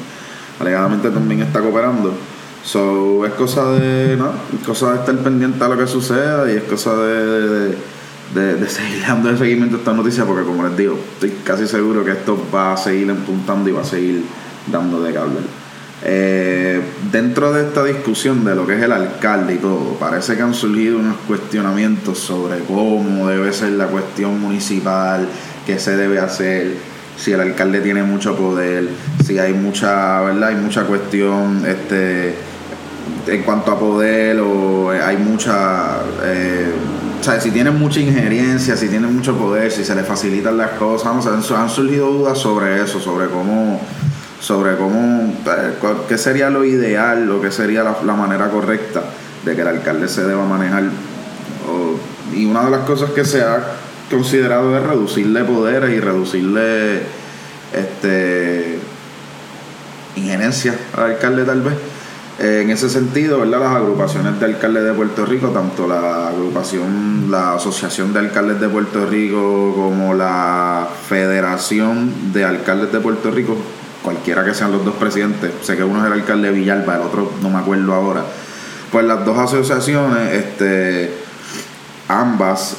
alegadamente 0.59 1.09
también 1.09 1.41
está 1.41 1.61
cooperando. 1.61 2.13
So, 2.63 3.25
es 3.25 3.33
cosa 3.33 3.71
de, 3.71 4.17
¿no? 4.17 4.31
cosa 4.65 4.91
de 4.91 4.99
estar 4.99 5.15
pendiente 5.19 5.63
a 5.63 5.69
lo 5.69 5.77
que 5.77 5.87
suceda 5.87 6.51
y 6.51 6.57
es 6.57 6.63
cosa 6.63 6.93
de, 6.97 7.77
de, 8.35 8.69
seguir 8.69 9.03
dando 9.07 9.29
el 9.29 9.37
seguimiento 9.37 9.77
a 9.77 9.79
esta 9.79 9.93
noticia 9.93 10.25
porque 10.25 10.43
como 10.43 10.67
les 10.67 10.75
digo, 10.75 10.99
estoy 11.13 11.31
casi 11.45 11.65
seguro 11.65 12.03
que 12.03 12.11
esto 12.11 12.37
va 12.53 12.73
a 12.73 12.77
seguir 12.77 13.09
empuntando 13.09 13.69
y 13.69 13.71
va 13.71 13.81
a 13.81 13.85
seguir 13.85 14.25
dando 14.69 15.01
de 15.01 15.13
cable. 15.13 15.39
Eh, 16.03 16.79
dentro 17.11 17.51
de 17.51 17.63
esta 17.63 17.83
discusión 17.83 18.45
de 18.45 18.55
lo 18.55 18.67
que 18.67 18.75
es 18.75 18.83
el 18.83 18.91
alcalde 18.91 19.55
y 19.55 19.57
todo, 19.57 19.95
parece 19.99 20.35
que 20.35 20.43
han 20.43 20.53
surgido 20.53 20.99
unos 20.99 21.17
cuestionamientos 21.27 22.19
sobre 22.19 22.59
cómo 22.59 23.27
debe 23.27 23.51
ser 23.51 23.71
la 23.71 23.87
cuestión 23.87 24.39
municipal, 24.39 25.27
qué 25.65 25.79
se 25.79 25.97
debe 25.97 26.19
hacer, 26.19 26.75
si 27.17 27.31
el 27.31 27.41
alcalde 27.41 27.81
tiene 27.81 28.03
mucho 28.03 28.35
poder, 28.35 28.89
si 29.25 29.39
hay 29.39 29.53
mucha, 29.53 30.21
¿verdad? 30.21 30.49
Hay 30.49 30.55
mucha 30.55 30.83
cuestión 30.83 31.65
este 31.65 32.35
en 33.25 33.43
cuanto 33.43 33.71
a 33.71 33.79
poder 33.79 34.39
o 34.39 34.91
hay 34.91 35.17
mucha 35.17 35.97
eh, 36.23 36.71
o 37.19 37.23
sea, 37.23 37.41
si 37.41 37.51
tiene 37.51 37.71
mucha 37.71 37.99
injerencia, 37.99 38.77
si 38.77 38.87
tiene 38.87 39.07
mucho 39.07 39.35
poder, 39.35 39.71
si 39.71 39.83
se 39.83 39.95
le 39.95 40.03
facilitan 40.03 40.57
las 40.57 40.71
cosas, 40.71 41.51
han 41.51 41.69
surgido 41.69 42.11
dudas 42.11 42.37
sobre 42.37 42.81
eso, 42.81 42.99
sobre 42.99 43.27
cómo 43.27 43.81
sobre 44.39 44.75
cómo, 44.75 45.33
eh, 45.45 45.73
qué 46.07 46.17
sería 46.17 46.49
lo 46.49 46.63
ideal 46.63 47.29
o 47.31 47.41
qué 47.41 47.51
sería 47.51 47.83
la, 47.83 48.13
manera 48.13 48.49
correcta 48.49 49.01
de 49.43 49.55
que 49.55 49.61
el 49.61 49.67
alcalde 49.67 50.07
se 50.07 50.23
deba 50.23 50.45
manejar. 50.45 50.83
y 52.33 52.45
una 52.45 52.65
de 52.65 52.71
las 52.71 52.81
cosas 52.81 53.11
que 53.11 53.25
se 53.25 53.41
ha 53.41 53.63
considerado 54.09 54.77
es 54.77 54.83
reducirle 54.83 55.43
poderes 55.43 55.91
y 55.91 55.99
reducirle 55.99 57.01
este 57.73 58.79
injerencia 60.15 60.75
al 60.95 61.11
alcalde 61.11 61.43
tal 61.43 61.61
vez. 61.61 61.75
Eh, 62.39 62.61
en 62.61 62.69
ese 62.69 62.87
sentido, 62.87 63.39
¿verdad? 63.39 63.59
las 63.61 63.75
agrupaciones 63.75 64.39
de 64.39 64.45
alcaldes 64.45 64.83
de 64.83 64.93
Puerto 64.93 65.25
Rico, 65.25 65.47
tanto 65.47 65.87
la 65.87 66.27
agrupación, 66.27 67.31
la 67.31 67.55
Asociación 67.55 68.13
de 68.13 68.19
Alcaldes 68.19 68.59
de 68.59 68.69
Puerto 68.69 69.07
Rico 69.07 69.73
como 69.75 70.13
la 70.13 70.87
Federación 71.09 72.31
de 72.33 72.45
Alcaldes 72.45 72.91
de 72.91 72.99
Puerto 72.99 73.31
Rico, 73.31 73.57
cualquiera 74.03 74.43
que 74.43 74.53
sean 74.53 74.71
los 74.71 74.85
dos 74.85 74.95
presidentes, 74.95 75.51
sé 75.61 75.75
que 75.75 75.83
uno 75.83 75.99
es 75.99 76.07
el 76.07 76.13
alcalde 76.13 76.51
de 76.51 76.53
Villalba, 76.53 76.95
el 76.95 77.01
otro 77.01 77.31
no 77.41 77.49
me 77.49 77.57
acuerdo 77.57 77.93
ahora, 77.93 78.23
pues 78.91 79.05
las 79.05 79.25
dos 79.25 79.37
asociaciones, 79.37 80.33
este, 80.33 81.13
ambas 82.07 82.77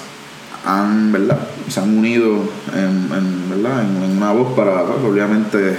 han, 0.65 1.13
¿verdad? 1.13 1.39
se 1.69 1.81
han 1.81 1.99
unido 1.99 2.45
en, 2.75 3.51
¿verdad? 3.51 3.83
en, 3.83 4.17
una 4.17 4.33
voz 4.33 4.55
para, 4.55 4.85
pues, 4.85 4.99
obviamente, 5.05 5.79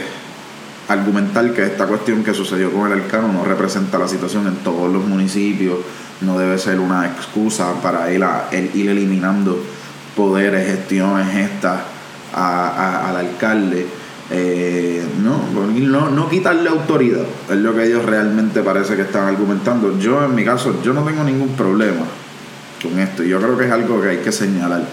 argumentar 0.88 1.52
que 1.54 1.64
esta 1.64 1.86
cuestión 1.86 2.24
que 2.24 2.34
sucedió 2.34 2.72
con 2.72 2.92
el 2.92 2.94
Alcano 2.94 3.32
no 3.32 3.44
representa 3.44 3.98
la 3.98 4.08
situación 4.08 4.48
en 4.48 4.56
todos 4.58 4.92
los 4.92 5.06
municipios, 5.06 5.78
no 6.22 6.38
debe 6.38 6.58
ser 6.58 6.80
una 6.80 7.06
excusa 7.06 7.74
para 7.82 8.12
ir, 8.12 8.24
a, 8.24 8.50
ir 8.52 8.90
eliminando 8.90 9.60
poderes, 10.16 10.68
gestiones 10.68 11.36
estas 11.36 11.82
al 12.34 13.16
alcalde 13.16 13.88
eh, 14.32 15.04
no, 15.24 15.42
no, 15.54 16.10
no 16.10 16.30
quitarle 16.30 16.70
autoridad, 16.70 17.24
es 17.50 17.58
lo 17.58 17.76
que 17.76 17.86
ellos 17.86 18.06
realmente 18.06 18.62
parece 18.62 18.96
que 18.96 19.04
están 19.04 19.28
argumentando. 19.28 19.98
Yo 19.98 20.24
en 20.24 20.36
mi 20.36 20.46
caso, 20.46 20.82
yo 20.84 20.94
no 20.94 21.04
tengo 21.04 21.24
ningún 21.24 21.50
problema 21.50 22.06
con 22.82 22.98
esto, 23.00 23.24
yo 23.24 23.40
creo 23.40 23.58
que 23.58 23.66
es 23.66 23.72
algo 23.72 24.02
que 24.02 24.10
hay 24.10 24.18
que 24.18 24.32
señalar. 24.32 24.84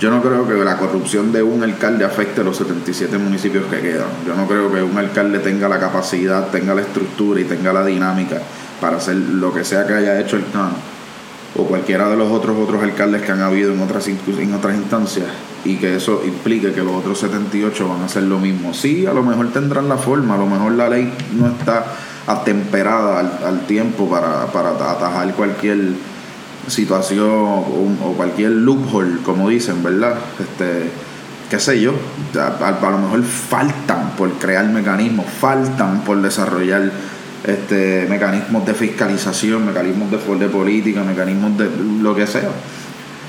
Yo 0.00 0.10
no 0.10 0.20
creo 0.20 0.46
que 0.46 0.54
la 0.54 0.76
corrupción 0.76 1.32
de 1.32 1.40
un 1.40 1.62
alcalde 1.62 2.04
afecte 2.04 2.40
a 2.40 2.44
los 2.44 2.56
77 2.56 3.16
municipios 3.16 3.64
que 3.66 3.80
quedan. 3.80 4.08
Yo 4.26 4.34
no 4.34 4.48
creo 4.48 4.72
que 4.72 4.82
un 4.82 4.98
alcalde 4.98 5.38
tenga 5.38 5.68
la 5.68 5.78
capacidad, 5.78 6.48
tenga 6.48 6.74
la 6.74 6.80
estructura 6.80 7.40
y 7.40 7.44
tenga 7.44 7.72
la 7.72 7.84
dinámica 7.84 8.40
para 8.80 8.96
hacer 8.96 9.14
lo 9.14 9.54
que 9.54 9.64
sea 9.64 9.86
que 9.86 9.94
haya 9.94 10.18
hecho 10.18 10.36
el 10.36 10.50
CAN 10.52 10.72
o 11.56 11.64
cualquiera 11.64 12.10
de 12.10 12.16
los 12.16 12.32
otros 12.32 12.56
otros 12.58 12.82
alcaldes 12.82 13.22
que 13.22 13.30
han 13.30 13.40
habido 13.40 13.72
en 13.72 13.80
otras, 13.80 14.08
en 14.08 14.54
otras 14.54 14.74
instancias 14.74 15.28
y 15.64 15.76
que 15.76 15.96
eso 15.96 16.22
implique 16.24 16.72
que 16.72 16.82
los 16.82 16.94
otros 16.94 17.18
78 17.20 17.88
van 17.88 18.02
a 18.02 18.04
hacer 18.04 18.24
lo 18.24 18.38
mismo. 18.38 18.74
Sí, 18.74 19.06
a 19.06 19.12
lo 19.12 19.22
mejor 19.22 19.52
tendrán 19.52 19.88
la 19.88 19.96
forma, 19.96 20.34
a 20.34 20.38
lo 20.38 20.46
mejor 20.46 20.72
la 20.72 20.88
ley 20.88 21.12
no 21.32 21.48
está 21.48 21.86
atemperada 22.26 23.20
al, 23.46 23.66
tiempo 23.66 24.08
para, 24.08 24.46
para, 24.46 24.70
atajar 24.70 25.34
cualquier 25.34 25.92
situación 26.66 27.28
o, 27.30 28.14
cualquier 28.16 28.52
loophole, 28.52 29.22
como 29.22 29.48
dicen, 29.48 29.82
¿verdad? 29.82 30.14
Este, 30.38 30.90
qué 31.50 31.58
sé 31.58 31.80
yo, 31.80 31.92
a, 32.38 32.68
a, 32.68 32.90
lo 32.90 32.98
mejor 32.98 33.22
faltan 33.22 34.12
por 34.16 34.30
crear 34.34 34.66
mecanismos, 34.68 35.26
faltan 35.26 36.02
por 36.02 36.20
desarrollar 36.20 36.90
este, 37.44 38.06
mecanismos 38.08 38.64
de 38.64 38.74
fiscalización, 38.74 39.66
mecanismos 39.66 40.10
de, 40.10 40.18
de 40.38 40.48
política, 40.48 41.02
mecanismos 41.02 41.56
de 41.58 41.68
lo 42.00 42.14
que 42.14 42.26
sea. 42.26 42.50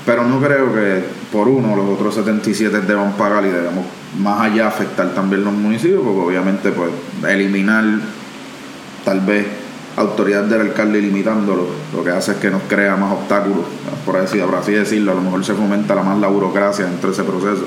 Pero 0.06 0.24
no 0.24 0.40
creo 0.40 0.72
que 0.72 1.02
por 1.32 1.48
uno 1.48 1.74
los 1.74 1.88
otros 1.88 2.14
77 2.14 2.82
deban 2.82 3.14
pagar 3.14 3.44
y 3.44 3.48
debemos 3.48 3.84
más 4.20 4.40
allá 4.40 4.68
afectar 4.68 5.12
también 5.14 5.42
los 5.44 5.52
municipios, 5.52 6.00
porque 6.02 6.20
obviamente 6.20 6.70
pues 6.70 6.90
eliminar 7.28 7.84
tal 9.04 9.20
vez 9.20 9.46
autoridad 9.96 10.44
del 10.44 10.60
alcalde 10.60 11.00
limitándolo, 11.00 11.66
lo 11.94 12.04
que 12.04 12.10
hace 12.10 12.32
es 12.32 12.36
que 12.38 12.50
nos 12.50 12.62
crea 12.68 12.96
más 12.96 13.12
obstáculos, 13.12 13.64
por 14.04 14.16
así, 14.16 14.38
por 14.38 14.54
así 14.54 14.72
decirlo, 14.72 15.12
a 15.12 15.14
lo 15.16 15.22
mejor 15.22 15.44
se 15.44 15.54
fomenta 15.54 15.94
la 15.94 16.02
más 16.02 16.18
la 16.18 16.28
burocracia 16.28 16.84
dentro 16.84 17.08
de 17.08 17.14
ese 17.14 17.24
proceso, 17.24 17.64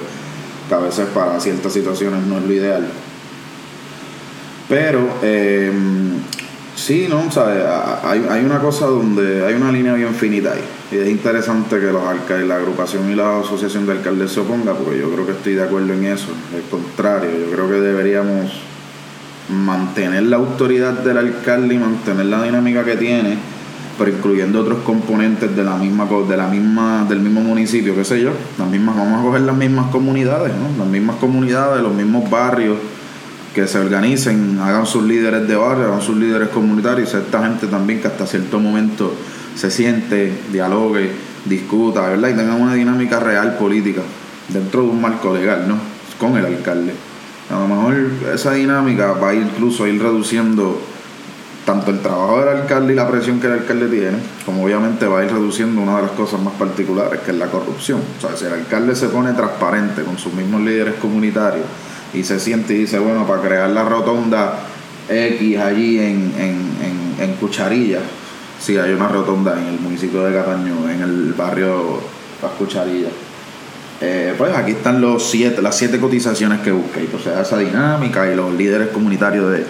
que 0.69 0.75
a 0.75 0.77
veces 0.77 1.08
para 1.08 1.39
ciertas 1.39 1.74
situaciones 1.74 2.25
no 2.25 2.38
es 2.38 2.43
lo 2.43 2.53
ideal. 2.53 2.88
Pero 4.69 5.00
eh, 5.24 5.72
Sí, 6.79 7.07
no, 7.09 7.27
Hay, 8.03 8.25
hay 8.29 8.45
una 8.45 8.59
cosa 8.59 8.86
donde 8.86 9.45
hay 9.45 9.53
una 9.53 9.69
línea 9.69 9.93
bien 9.95 10.15
finita 10.15 10.53
ahí. 10.53 10.63
Y 10.91 10.95
es 10.95 11.09
interesante 11.09 11.77
que 11.77 11.88
los 11.88 12.01
alcaldes, 12.03 12.48
la 12.48 12.55
agrupación 12.55 13.12
y 13.12 13.15
la 13.15 13.41
asociación 13.41 13.86
de 13.86 13.91
alcaldes 13.91 14.31
se 14.31 14.39
opongan, 14.39 14.77
porque 14.77 14.98
yo 14.98 15.12
creo 15.12 15.25
que 15.25 15.33
estoy 15.33 15.55
de 15.55 15.63
acuerdo 15.63 15.93
en 15.93 16.05
eso. 16.05 16.29
Al 16.55 16.62
contrario, 16.69 17.31
yo 17.31 17.51
creo 17.51 17.67
que 17.67 17.81
deberíamos 17.81 18.53
mantener 19.50 20.24
la 20.24 20.38
autoridad 20.38 20.93
del 20.93 21.17
alcalde 21.17 21.75
y 21.75 21.77
mantener 21.79 22.27
la 22.27 22.43
dinámica 22.43 22.86
que 22.86 22.95
tiene, 22.95 23.38
pero 23.98 24.12
incluyendo 24.12 24.62
otros 24.62 24.79
componentes 24.86 25.53
de 25.53 25.63
la 25.63 25.75
misma 25.75 26.07
de 26.29 26.38
la 26.38 26.48
misma 26.48 27.05
del 27.09 27.19
mismo 27.19 27.41
municipio, 27.41 27.93
qué 27.93 28.05
sé 28.05 28.21
yo, 28.21 28.31
las 28.57 28.69
mismas 28.69 28.95
vamos 28.95 29.19
a 29.19 29.24
coger 29.24 29.41
las 29.41 29.57
mismas 29.57 29.91
comunidades, 29.91 30.53
¿no? 30.55 30.81
Las 30.81 30.88
mismas 30.88 31.17
comunidades, 31.17 31.83
los 31.83 31.93
mismos 31.93 32.29
barrios 32.29 32.77
que 33.60 33.68
se 33.68 33.78
organicen, 33.78 34.58
hagan 34.62 34.86
sus 34.86 35.04
líderes 35.04 35.46
de 35.48 35.56
barrio, 35.56 35.88
hagan 35.88 36.01
sus 36.01 36.16
líderes 36.16 36.48
comunitarios, 36.50 37.13
esta 37.13 37.44
gente 37.44 37.68
también 37.68 38.00
que 38.00 38.08
hasta 38.08 38.25
cierto 38.25 38.58
momento 38.58 39.13
se 39.56 39.70
siente, 39.70 40.32
dialogue, 40.51 41.12
discuta, 41.44 42.08
¿verdad? 42.08 42.30
Y 42.30 42.34
tengan 42.36 42.62
una 42.62 42.75
dinámica 42.75 43.20
real 43.20 43.58
política 43.58 44.01
dentro 44.48 44.84
de 44.84 44.88
un 44.88 45.01
marco 45.01 45.34
legal, 45.34 45.68
¿no? 45.68 45.75
Con 46.18 46.38
el 46.38 46.46
alcalde. 46.46 46.94
A 47.50 47.60
lo 47.60 47.68
mejor 47.68 47.96
esa 48.34 48.54
dinámica 48.54 49.12
va 49.13 49.30
a 49.30 49.36
incluso 49.36 49.84
a 49.84 49.89
ir 49.89 50.01
reduciendo 50.01 50.80
tanto 51.66 51.92
el 51.92 52.00
trabajo 52.00 52.39
del 52.39 52.62
alcalde 52.62 52.94
y 52.94 52.96
la 52.96 53.10
presión 53.10 53.42
que 53.42 53.48
el 53.48 53.54
alcalde 53.54 53.88
tiene, 53.88 54.18
como 54.46 54.63
obviamente 54.63 55.06
va 55.06 55.20
a 55.20 55.25
ir 55.25 55.32
reduciendo 55.32 55.82
una 55.82 55.98
de 55.98 56.04
las 56.04 56.12
cosas 56.12 56.39
más 56.39 56.54
particulares, 56.54 57.20
que 57.25 57.32
es 57.32 57.38
la 57.38 57.48
corrupción. 57.48 58.00
O 58.18 58.22
sea, 58.22 58.38
si 58.38 58.46
el 58.46 58.54
alcalde 58.54 58.96
se 58.96 59.10
pone 59.10 59.34
transparente 59.34 60.04
con 60.04 60.18
sus 60.18 60.34
mismos 60.34 60.62
líderes 60.62 60.96
comunitarios, 60.96 61.66
y 62.13 62.24
se 62.24 62.39
siente 62.39 62.74
y 62.74 62.78
dice, 62.80 63.00
bueno, 63.00 63.25
para 63.28 63.42
crear 63.42 63.70
la 63.70 63.84
rotonda 63.84 64.60
X 65.10 65.58
allí 65.58 66.00
en, 66.00 66.34
en, 66.38 67.16
en, 67.20 67.34
Cucharilla, 67.36 68.00
sí, 68.60 68.78
hay 68.78 68.92
una 68.92 69.08
rotonda 69.08 69.60
en 69.60 69.68
el 69.68 69.80
municipio 69.80 70.24
de 70.24 70.34
Cataño, 70.34 70.89
en 70.89 71.01
el 71.01 71.34
barrio 71.34 72.00
Las 72.42 72.51
Cucharillas. 72.54 73.12
Eh, 74.01 74.34
pues 74.38 74.56
aquí 74.56 74.72
están 74.72 75.01
los 75.01 75.30
siete, 75.30 75.62
las 75.62 75.75
siete 75.75 76.00
cotizaciones 76.00 76.62
que 76.62 76.72
busqué, 76.72 77.10
o 77.13 77.20
sea, 77.20 77.42
esa 77.42 77.58
dinámica 77.58 78.32
y 78.32 78.36
los 78.36 78.54
líderes 78.54 78.89
comunitarios 78.89 79.51
de, 79.51 79.66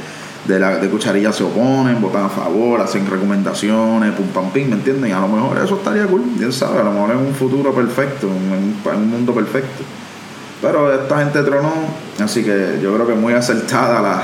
de, 0.45 0.59
la, 0.59 0.77
de 0.77 0.89
cucharilla 0.89 1.31
se 1.31 1.43
oponen, 1.43 2.01
votan 2.01 2.25
a 2.25 2.29
favor, 2.29 2.79
hacen 2.81 3.09
recomendaciones, 3.09 4.13
pum 4.13 4.27
pam 4.27 4.51
pim, 4.51 4.69
¿me 4.69 4.75
entienden? 4.75 5.11
A 5.13 5.21
lo 5.21 5.27
mejor 5.27 5.57
eso 5.63 5.75
estaría 5.75 6.05
cool, 6.05 6.23
quién 6.37 6.51
sabe, 6.53 6.79
a 6.79 6.83
lo 6.83 6.91
mejor 6.91 7.11
en 7.11 7.17
un 7.17 7.33
futuro 7.33 7.73
perfecto, 7.73 8.27
en 8.27 8.75
un, 8.95 9.09
mundo 9.09 9.33
perfecto. 9.33 9.83
Pero 10.61 10.93
esta 10.93 11.19
gente 11.19 11.41
tronó, 11.43 11.73
así 12.21 12.43
que 12.43 12.79
yo 12.81 12.93
creo 12.93 13.07
que 13.07 13.13
es 13.13 13.19
muy 13.19 13.33
acertada 13.33 14.01
la, 14.01 14.23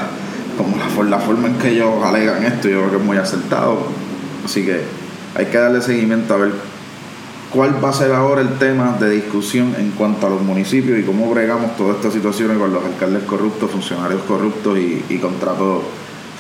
como 0.58 0.75
la, 0.77 1.18
la 1.18 1.20
forma 1.20 1.48
en 1.48 1.56
que 1.56 1.70
ellos 1.70 2.04
alegan 2.04 2.44
esto, 2.44 2.68
yo 2.68 2.80
creo 2.80 2.92
que 2.92 2.98
es 2.98 3.04
muy 3.04 3.18
acertado. 3.18 3.77
Así 4.44 4.65
que 4.65 4.82
hay 5.36 5.46
que 5.46 5.58
darle 5.58 5.82
seguimiento 5.82 6.34
a 6.34 6.38
ver 6.38 6.51
cuál 7.56 7.84
va 7.84 7.89
a 7.89 7.94
ser 7.94 8.12
ahora 8.12 8.42
el 8.42 8.58
tema 8.60 8.98
de 9.00 9.10
discusión 9.10 9.75
en 9.77 9.92
cuanto 9.92 10.27
a 10.27 10.30
los 10.30 10.42
municipios 10.42 11.00
y 11.00 11.04
cómo 11.04 11.30
bregamos 11.34 11.77
todas 11.77 11.98
estas 11.98 12.13
situaciones 12.13 12.58
con 12.58 12.74
los 12.74 12.84
alcaldes 12.84 13.24
corruptos, 13.24 13.72
funcionarios 13.72 14.22
corruptos 14.24 14.77
y, 14.77 15.18
contratos 15.20 15.84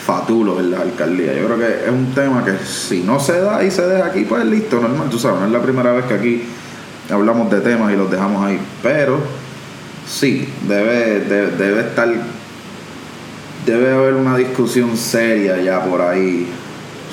fatulos 0.05 0.59
en 0.59 0.71
la 0.71 0.81
alcaldía. 0.81 1.33
Yo 1.33 1.45
creo 1.45 1.57
que 1.57 1.85
es 1.85 1.89
un 1.89 2.13
tema 2.13 2.43
que 2.43 2.57
si 2.63 3.01
no 3.01 3.19
se 3.19 3.39
da 3.39 3.63
y 3.63 3.71
se 3.71 3.87
deja 3.87 4.07
aquí, 4.07 4.25
pues 4.25 4.45
listo, 4.45 4.79
normal, 4.79 5.09
tú 5.09 5.17
sabes, 5.17 5.39
no 5.39 5.47
es 5.47 5.51
la 5.51 5.61
primera 5.61 5.93
vez 5.93 6.05
que 6.05 6.13
aquí 6.13 6.43
hablamos 7.09 7.49
de 7.49 7.61
temas 7.61 7.91
y 7.91 7.95
los 7.95 8.11
dejamos 8.11 8.45
ahí, 8.45 8.59
pero 8.83 9.17
sí, 10.07 10.47
debe, 10.67 11.21
debe 11.21 11.81
estar, 11.81 12.09
debe 13.65 13.91
haber 13.91 14.13
una 14.13 14.37
discusión 14.37 14.95
seria 14.97 15.61
ya 15.61 15.83
por 15.83 16.01
ahí 16.01 16.47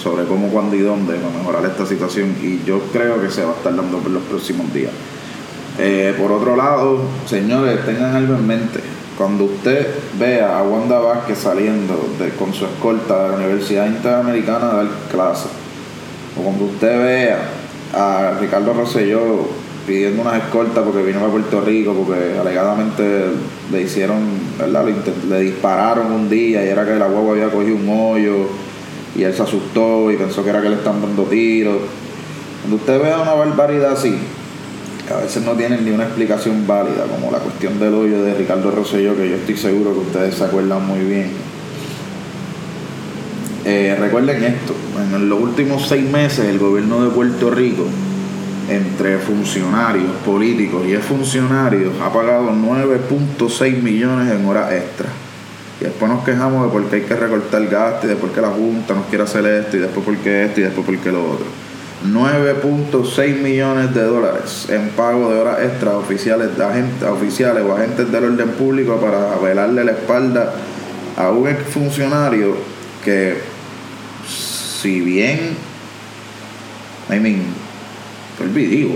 sobre 0.02 0.24
cómo, 0.24 0.48
cuándo 0.48 0.74
y 0.74 0.80
dónde 0.80 1.14
va 1.18 1.28
a 1.28 1.38
mejorar 1.38 1.64
esta 1.64 1.86
situación 1.86 2.34
y 2.42 2.64
yo 2.64 2.80
creo 2.92 3.20
que 3.20 3.30
se 3.30 3.44
va 3.44 3.52
a 3.52 3.56
estar 3.56 3.74
dando 3.74 4.02
en 4.04 4.14
los 4.14 4.22
próximos 4.24 4.72
días. 4.74 4.92
Eh, 5.78 6.14
por 6.18 6.32
otro 6.32 6.56
lado, 6.56 7.00
señores, 7.26 7.84
tengan 7.86 8.14
algo 8.14 8.34
en 8.34 8.46
mente. 8.46 8.80
Cuando 9.16 9.44
usted 9.44 9.86
vea 10.18 10.58
a 10.58 10.62
Wanda 10.62 10.98
Vázquez 10.98 11.38
saliendo 11.38 11.94
con 12.38 12.52
su 12.52 12.64
escolta 12.64 13.24
de 13.24 13.28
la 13.30 13.36
Universidad 13.36 13.86
Interamericana 13.86 14.70
a 14.70 14.74
dar 14.74 14.88
clases, 15.10 15.50
o 16.36 16.42
cuando 16.42 16.64
usted 16.64 16.98
vea 16.98 17.38
a 17.94 18.38
Ricardo 18.40 18.72
Rosselló 18.72 19.48
pidiendo 19.86 20.22
unas 20.22 20.36
escoltas 20.36 20.84
porque 20.84 21.02
vino 21.02 21.24
a 21.24 21.28
Puerto 21.28 21.60
Rico, 21.60 21.94
porque 21.94 22.38
alegadamente 22.38 23.26
le 23.70 23.82
hicieron, 23.82 24.20
¿verdad? 24.58 24.84
Le, 25.28 25.40
dispararon 25.40 26.12
un 26.12 26.30
día 26.30 26.64
y 26.64 26.68
era 26.68 26.84
que 26.84 26.94
la 26.94 27.06
guagua 27.06 27.32
había 27.32 27.50
cogido 27.50 27.76
un 27.76 27.88
hoyo 27.88 28.48
y 29.16 29.24
él 29.24 29.34
se 29.34 29.42
asustó 29.42 30.10
y 30.10 30.16
pensó 30.16 30.42
que 30.44 30.50
era 30.50 30.62
que 30.62 30.68
le 30.68 30.76
están 30.76 31.00
dando 31.00 31.24
tiros. 31.24 31.78
Cuando 32.62 32.76
usted 32.76 33.02
vea 33.02 33.18
una 33.20 33.34
barbaridad 33.34 33.92
así, 33.92 34.16
a 35.12 35.16
veces 35.16 35.44
no 35.44 35.52
tienen 35.52 35.84
ni 35.84 35.90
una 35.90 36.04
explicación 36.04 36.66
válida, 36.66 37.04
como 37.10 37.30
la 37.30 37.38
cuestión 37.38 37.78
del 37.78 37.94
hoyo 37.94 38.22
de 38.22 38.34
Ricardo 38.34 38.70
Rosselló, 38.70 39.16
que 39.16 39.28
yo 39.28 39.36
estoy 39.36 39.56
seguro 39.56 39.92
que 39.92 40.00
ustedes 40.00 40.34
se 40.36 40.44
acuerdan 40.44 40.86
muy 40.86 41.00
bien. 41.00 41.30
Eh, 43.64 43.96
recuerden 43.98 44.42
esto, 44.42 44.74
en 45.14 45.28
los 45.28 45.40
últimos 45.40 45.86
seis 45.88 46.08
meses 46.10 46.46
el 46.46 46.58
gobierno 46.58 47.04
de 47.04 47.10
Puerto 47.10 47.50
Rico, 47.50 47.84
entre 48.68 49.18
funcionarios, 49.18 50.10
políticos 50.24 50.82
y 50.86 50.94
funcionarios, 50.96 51.92
ha 52.00 52.12
pagado 52.12 52.50
9.6 52.50 53.82
millones 53.82 54.32
en 54.32 54.46
horas 54.46 54.72
extras. 54.72 55.10
Y 55.80 55.84
después 55.84 56.10
nos 56.10 56.24
quejamos 56.24 56.64
de 56.66 56.72
por 56.72 56.88
qué 56.88 56.96
hay 56.96 57.02
que 57.02 57.16
recortar 57.16 57.66
gasto 57.66 58.06
y 58.06 58.10
de 58.10 58.16
por 58.16 58.30
qué 58.30 58.40
la 58.40 58.50
Junta 58.50 58.94
nos 58.94 59.06
quiere 59.06 59.24
hacer 59.24 59.44
esto 59.46 59.76
y 59.76 59.80
después 59.80 60.04
por 60.04 60.16
qué 60.18 60.44
esto 60.44 60.60
y 60.60 60.64
después 60.64 60.86
por 60.86 60.96
qué 60.98 61.10
lo 61.10 61.32
otro. 61.32 61.46
9.6 62.06 63.40
millones 63.40 63.94
de 63.94 64.02
dólares 64.02 64.66
en 64.68 64.88
pago 64.90 65.32
de 65.32 65.40
horas 65.40 65.60
extras 65.62 65.94
oficiales, 65.94 66.58
agentes, 66.58 67.08
oficiales 67.08 67.62
o 67.64 67.74
agentes 67.74 68.10
del 68.10 68.24
orden 68.24 68.50
público 68.50 68.96
para 69.00 69.36
velarle 69.38 69.84
la 69.84 69.92
espalda 69.92 70.52
a 71.16 71.30
un 71.30 71.46
funcionario 71.56 72.56
que, 73.04 73.40
si 74.26 75.00
bien, 75.00 75.56
I 77.10 77.18
mean, 77.20 77.42
digo, 78.54 78.94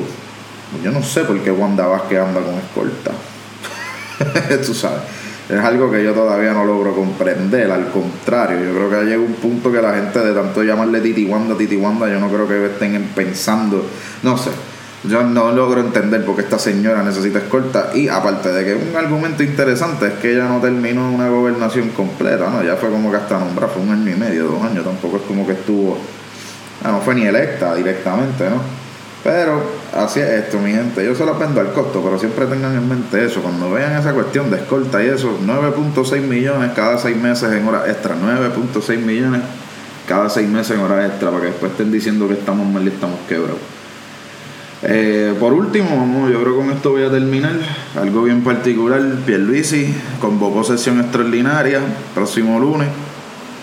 yo 0.82 0.90
no 0.90 1.02
sé 1.02 1.24
por 1.24 1.38
qué 1.40 1.50
Wanda 1.50 1.86
Vázquez 1.86 2.20
anda 2.20 2.40
con 2.40 2.54
escolta. 2.54 3.12
Tú 4.66 4.74
sabes 4.74 5.02
es 5.48 5.60
algo 5.60 5.90
que 5.90 6.02
yo 6.02 6.12
todavía 6.12 6.52
no 6.52 6.64
logro 6.64 6.94
comprender, 6.94 7.70
al 7.70 7.90
contrario, 7.90 8.58
yo 8.64 8.74
creo 8.74 8.90
que 8.90 9.06
llega 9.06 9.22
un 9.22 9.34
punto 9.34 9.70
que 9.70 9.80
la 9.80 9.94
gente 9.94 10.18
de 10.18 10.32
tanto 10.32 10.62
llamarle 10.62 11.00
Titi 11.00 11.24
Wanda, 11.24 11.56
Titi 11.56 11.76
Wanda, 11.76 12.08
yo 12.08 12.18
no 12.18 12.28
creo 12.28 12.48
que 12.48 12.66
estén 12.66 13.10
pensando, 13.14 13.86
no 14.24 14.36
sé, 14.36 14.50
yo 15.04 15.22
no 15.22 15.52
logro 15.52 15.82
entender 15.82 16.24
por 16.24 16.34
qué 16.34 16.42
esta 16.42 16.58
señora 16.58 17.04
necesita 17.04 17.38
escolta 17.38 17.90
y 17.94 18.08
aparte 18.08 18.52
de 18.52 18.64
que 18.64 18.74
un 18.74 18.96
argumento 18.96 19.44
interesante 19.44 20.08
es 20.08 20.12
que 20.14 20.32
ella 20.32 20.48
no 20.48 20.60
terminó 20.60 21.08
una 21.12 21.28
gobernación 21.28 21.90
completa, 21.90 22.50
¿no? 22.50 22.64
Ya 22.64 22.74
fue 22.74 22.90
como 22.90 23.12
que 23.12 23.18
hasta 23.18 23.38
nombrada, 23.38 23.72
fue 23.72 23.82
un 23.82 23.92
año 23.92 24.10
y 24.10 24.16
medio, 24.16 24.46
dos 24.46 24.64
años, 24.64 24.84
tampoco 24.84 25.18
es 25.18 25.22
como 25.22 25.46
que 25.46 25.52
estuvo, 25.52 25.96
no 26.82 27.00
fue 27.02 27.14
ni 27.14 27.24
electa 27.24 27.72
directamente, 27.76 28.50
¿no? 28.50 28.85
Pero 29.26 29.60
así 29.92 30.20
es 30.20 30.28
esto, 30.28 30.60
mi 30.60 30.70
gente. 30.70 31.04
Yo 31.04 31.12
se 31.12 31.26
lo 31.26 31.36
vendo 31.36 31.60
al 31.60 31.72
costo, 31.72 32.00
pero 32.00 32.16
siempre 32.16 32.46
tengan 32.46 32.76
en 32.76 32.88
mente 32.88 33.24
eso. 33.24 33.42
Cuando 33.42 33.72
vean 33.72 33.98
esa 33.98 34.12
cuestión 34.12 34.52
de 34.52 34.58
escolta 34.58 35.02
y 35.02 35.08
eso, 35.08 35.40
9.6 35.44 36.20
millones 36.20 36.70
cada 36.76 36.96
seis 36.96 37.16
meses 37.16 37.50
en 37.50 37.66
horas 37.66 37.88
extra. 37.88 38.14
9.6 38.14 38.98
millones 38.98 39.40
cada 40.06 40.30
seis 40.30 40.48
meses 40.48 40.76
en 40.76 40.84
horas 40.84 41.10
extra, 41.10 41.30
para 41.30 41.40
que 41.40 41.48
después 41.48 41.72
estén 41.72 41.90
diciendo 41.90 42.28
que 42.28 42.34
estamos 42.34 42.68
mal 42.68 42.84
y 42.84 42.86
estamos 42.86 43.18
quebrados. 43.28 43.58
Eh, 44.82 45.34
por 45.40 45.52
último, 45.52 45.88
vamos, 45.96 46.30
yo 46.30 46.40
creo 46.42 46.52
que 46.52 46.60
con 46.60 46.70
esto 46.70 46.90
voy 46.92 47.02
a 47.02 47.10
terminar. 47.10 47.56
Algo 48.00 48.22
bien 48.22 48.44
particular, 48.44 49.02
Pierluisi 49.26 49.92
convocó 50.20 50.62
sesión 50.62 51.00
extraordinaria 51.00 51.80
próximo 52.14 52.60
lunes 52.60 52.86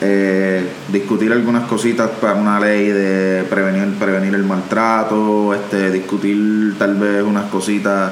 eh, 0.05 0.67
discutir 0.89 1.31
algunas 1.31 1.63
cositas 1.63 2.09
para 2.19 2.35
una 2.35 2.59
ley 2.59 2.89
de 2.89 3.45
prevenir 3.49 3.93
prevenir 3.97 4.35
el 4.35 4.43
maltrato, 4.43 5.53
este 5.53 5.91
discutir 5.91 6.75
tal 6.77 6.95
vez 6.95 7.23
unas 7.23 7.45
cositas 7.45 8.11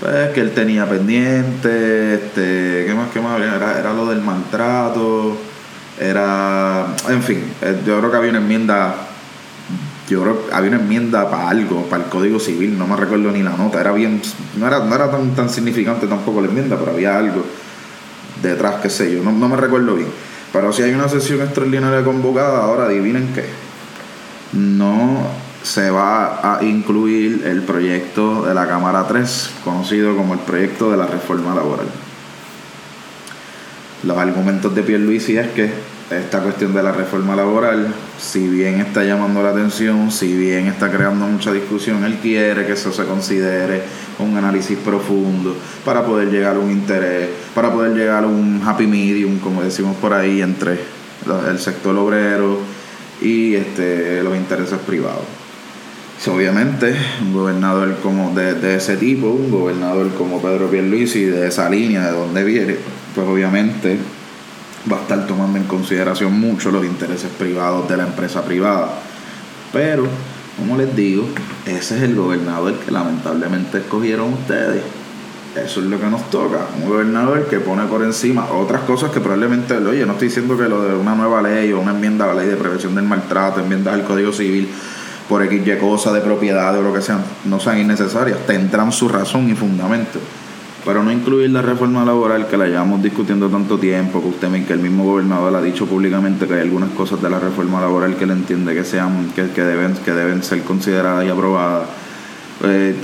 pues, 0.00 0.30
que 0.30 0.40
él 0.42 0.52
tenía 0.52 0.86
pendiente, 0.86 2.14
este, 2.14 2.84
¿qué 2.86 2.94
más, 2.94 3.08
qué 3.10 3.20
más? 3.20 3.40
Era, 3.40 3.78
era 3.78 3.94
lo 3.94 4.06
del 4.06 4.20
maltrato, 4.20 5.38
era, 5.98 6.88
en 7.08 7.22
fin, 7.22 7.42
eh, 7.62 7.80
yo 7.86 7.98
creo 8.00 8.10
que 8.10 8.16
había 8.18 8.30
una 8.30 8.40
enmienda 8.40 8.94
yo 10.06 10.20
creo 10.20 10.46
que 10.46 10.54
había 10.54 10.72
una 10.72 10.80
enmienda 10.80 11.30
para 11.30 11.48
algo, 11.48 11.86
para 11.86 12.04
el 12.04 12.10
Código 12.10 12.38
Civil, 12.38 12.78
no 12.78 12.86
me 12.86 12.96
recuerdo 12.96 13.30
ni 13.30 13.42
la 13.42 13.56
nota, 13.56 13.80
era 13.80 13.92
bien, 13.92 14.20
no 14.58 14.66
era, 14.66 14.80
no 14.80 14.94
era 14.94 15.10
tan, 15.10 15.34
tan 15.34 15.48
significante 15.48 16.06
tampoco 16.06 16.42
la 16.42 16.48
enmienda, 16.48 16.76
pero 16.78 16.92
había 16.92 17.16
algo 17.16 17.46
detrás, 18.42 18.74
qué 18.82 18.90
sé 18.90 19.10
yo, 19.10 19.22
no, 19.22 19.32
no 19.32 19.48
me 19.48 19.56
recuerdo 19.56 19.94
bien. 19.94 20.33
Pero 20.54 20.72
si 20.72 20.82
hay 20.82 20.92
una 20.92 21.08
sesión 21.08 21.42
extraordinaria 21.42 22.04
convocada, 22.04 22.62
ahora 22.62 22.84
adivinen 22.84 23.32
qué. 23.34 23.44
No 24.52 25.26
se 25.64 25.90
va 25.90 26.58
a 26.58 26.62
incluir 26.62 27.42
el 27.44 27.62
proyecto 27.62 28.46
de 28.46 28.54
la 28.54 28.68
Cámara 28.68 29.04
3, 29.08 29.50
conocido 29.64 30.16
como 30.16 30.34
el 30.34 30.38
proyecto 30.38 30.92
de 30.92 30.96
la 30.96 31.08
reforma 31.08 31.56
laboral. 31.56 31.88
Los 34.04 34.16
argumentos 34.16 34.72
de 34.76 34.84
Pierluisi 34.84 35.38
es 35.38 35.48
que 35.48 35.72
esta 36.10 36.40
cuestión 36.40 36.74
de 36.74 36.82
la 36.82 36.92
reforma 36.92 37.34
laboral, 37.34 37.94
si 38.18 38.46
bien 38.46 38.80
está 38.80 39.04
llamando 39.04 39.42
la 39.42 39.50
atención, 39.50 40.10
si 40.10 40.36
bien 40.36 40.66
está 40.66 40.90
creando 40.90 41.26
mucha 41.26 41.52
discusión, 41.52 42.04
él 42.04 42.18
quiere 42.20 42.66
que 42.66 42.72
eso 42.72 42.92
se 42.92 43.04
considere 43.04 43.82
un 44.18 44.36
análisis 44.36 44.78
profundo 44.78 45.56
para 45.84 46.04
poder 46.04 46.30
llegar 46.30 46.56
a 46.56 46.58
un 46.58 46.70
interés, 46.70 47.30
para 47.54 47.72
poder 47.72 47.94
llegar 47.94 48.24
a 48.24 48.26
un 48.26 48.60
happy 48.64 48.86
medium, 48.86 49.38
como 49.38 49.62
decimos 49.62 49.96
por 49.96 50.12
ahí, 50.12 50.42
entre 50.42 50.78
el 51.48 51.58
sector 51.58 51.96
obrero 51.96 52.58
y 53.22 53.54
este, 53.54 54.22
los 54.22 54.36
intereses 54.36 54.78
privados. 54.86 55.24
obviamente, 56.26 56.94
un 57.22 57.32
gobernador 57.32 57.96
como 58.02 58.34
de, 58.34 58.54
de, 58.54 58.76
ese 58.76 58.98
tipo, 58.98 59.28
un 59.28 59.50
gobernador 59.50 60.10
como 60.18 60.42
Pedro 60.42 60.70
Pierluisi, 60.70 61.24
de 61.24 61.48
esa 61.48 61.70
línea, 61.70 62.06
de 62.06 62.12
donde 62.12 62.44
viene, 62.44 62.76
pues 63.14 63.26
obviamente 63.26 63.98
va 64.90 64.98
a 64.98 65.00
estar 65.02 65.26
tomando 65.26 65.58
en 65.58 65.64
consideración 65.64 66.38
mucho 66.38 66.70
los 66.70 66.84
intereses 66.84 67.30
privados 67.38 67.88
de 67.88 67.96
la 67.96 68.04
empresa 68.04 68.44
privada. 68.44 68.88
Pero 69.72 70.06
como 70.58 70.76
les 70.76 70.94
digo, 70.94 71.26
ese 71.66 71.96
es 71.96 72.02
el 72.02 72.14
gobernador 72.14 72.74
que 72.74 72.90
lamentablemente 72.90 73.78
escogieron 73.78 74.34
ustedes. 74.34 74.82
Eso 75.56 75.80
es 75.80 75.86
lo 75.86 76.00
que 76.00 76.06
nos 76.06 76.30
toca. 76.30 76.66
Un 76.80 76.88
gobernador 76.88 77.46
que 77.46 77.60
pone 77.60 77.84
por 77.84 78.02
encima 78.02 78.50
otras 78.50 78.82
cosas 78.82 79.10
que 79.10 79.20
probablemente, 79.20 79.74
oye, 79.74 80.04
no 80.04 80.12
estoy 80.12 80.28
diciendo 80.28 80.56
que 80.56 80.68
lo 80.68 80.82
de 80.82 80.94
una 80.96 81.14
nueva 81.14 81.40
ley 81.42 81.72
o 81.72 81.80
una 81.80 81.92
enmienda 81.92 82.24
a 82.24 82.34
la 82.34 82.42
ley 82.42 82.48
de 82.48 82.56
prevención 82.56 82.94
del 82.94 83.04
maltrato, 83.04 83.60
enmiendas 83.60 83.94
al 83.94 84.04
Código 84.04 84.32
Civil 84.32 84.68
por 85.28 85.42
X 85.42 85.78
cosas 85.80 86.12
de 86.12 86.20
propiedad 86.20 86.76
o 86.76 86.82
lo 86.82 86.92
que 86.92 87.00
sean, 87.00 87.24
no 87.44 87.60
sean 87.60 87.78
innecesarias. 87.78 88.38
Tendrán 88.46 88.92
su 88.92 89.08
razón 89.08 89.48
y 89.48 89.54
fundamento 89.54 90.18
pero 90.84 91.02
no 91.02 91.10
incluir 91.10 91.50
la 91.50 91.62
reforma 91.62 92.04
laboral 92.04 92.46
que 92.46 92.56
la 92.56 92.66
llevamos 92.66 93.02
discutiendo 93.02 93.48
tanto 93.48 93.78
tiempo, 93.78 94.20
que 94.20 94.28
usted 94.28 94.66
que 94.66 94.74
el 94.74 94.80
mismo 94.80 95.04
gobernador 95.04 95.56
ha 95.56 95.62
dicho 95.62 95.86
públicamente 95.86 96.46
que 96.46 96.54
hay 96.54 96.60
algunas 96.60 96.90
cosas 96.90 97.22
de 97.22 97.30
la 97.30 97.38
reforma 97.38 97.80
laboral 97.80 98.16
que 98.16 98.24
él 98.24 98.32
entiende 98.32 98.74
que 98.74 98.84
sean 98.84 99.30
que, 99.34 99.50
que 99.50 99.62
deben 99.62 99.94
que 99.94 100.12
deben 100.12 100.42
ser 100.42 100.62
consideradas 100.62 101.24
y 101.24 101.30
aprobadas. 101.30 101.88
Eh, 102.64 102.94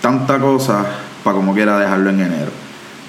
tanta 0.00 0.38
cosa 0.38 0.86
para 1.24 1.36
como 1.36 1.52
quiera 1.52 1.78
dejarlo 1.78 2.10
en 2.10 2.20
enero. 2.20 2.50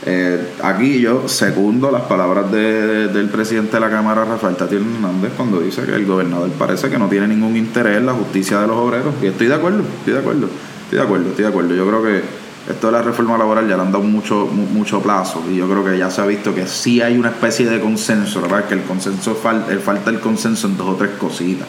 Eh, 0.04 0.54
aquí 0.64 1.00
yo 1.00 1.28
segundo 1.28 1.92
las 1.92 2.02
palabras 2.04 2.52
del 2.52 3.30
presidente 3.32 3.74
de 3.74 3.80
la 3.82 3.90
Cámara, 3.92 4.26
Rafael 4.26 4.56
Tatiel 4.56 4.82
Hernández, 4.82 5.34
cuando 5.38 5.60
dice 5.60 5.84
que 5.84 5.94
el 5.94 6.08
gobernador 6.08 6.50
parece 6.54 6.90
que 6.90 6.98
no 6.98 7.08
tiene 7.08 7.28
ningún 7.28 7.56
interés 7.56 7.98
en 7.98 8.08
la 8.08 8.14
justicia 8.14 8.60
de 8.62 8.68
los 8.68 8.78
obreros. 8.78 9.14
Y 9.22 9.28
estoy 9.28 9.46
de 9.46 9.54
acuerdo, 9.54 9.84
estoy 10.00 10.14
de 10.14 10.20
acuerdo, 10.20 10.48
estoy 10.86 10.98
de 10.98 11.04
acuerdo, 11.04 11.30
estoy 11.30 11.44
de 11.44 11.50
acuerdo. 11.50 11.76
Yo 11.76 11.88
creo 11.88 12.04
que 12.04 12.41
esto 12.70 12.88
de 12.88 12.94
la 12.94 13.02
reforma 13.02 13.38
laboral 13.38 13.68
ya 13.68 13.76
le 13.76 13.82
han 13.82 13.92
dado 13.92 14.04
mucho, 14.04 14.46
mucho 14.46 15.02
plazo 15.02 15.44
y 15.52 15.56
yo 15.56 15.68
creo 15.68 15.84
que 15.84 15.98
ya 15.98 16.12
se 16.12 16.22
ha 16.22 16.26
visto 16.26 16.54
que 16.54 16.68
sí 16.68 17.02
hay 17.02 17.18
una 17.18 17.30
especie 17.30 17.68
de 17.68 17.80
consenso, 17.80 18.42
¿verdad? 18.42 18.66
Que 18.66 18.76
el 18.76 18.84
consenso 18.84 19.36
falta, 19.36 19.76
falta 19.80 20.12
el 20.12 20.20
consenso 20.20 20.68
en 20.68 20.78
dos 20.78 20.90
o 20.90 20.96
tres 20.96 21.12
cositas. 21.18 21.68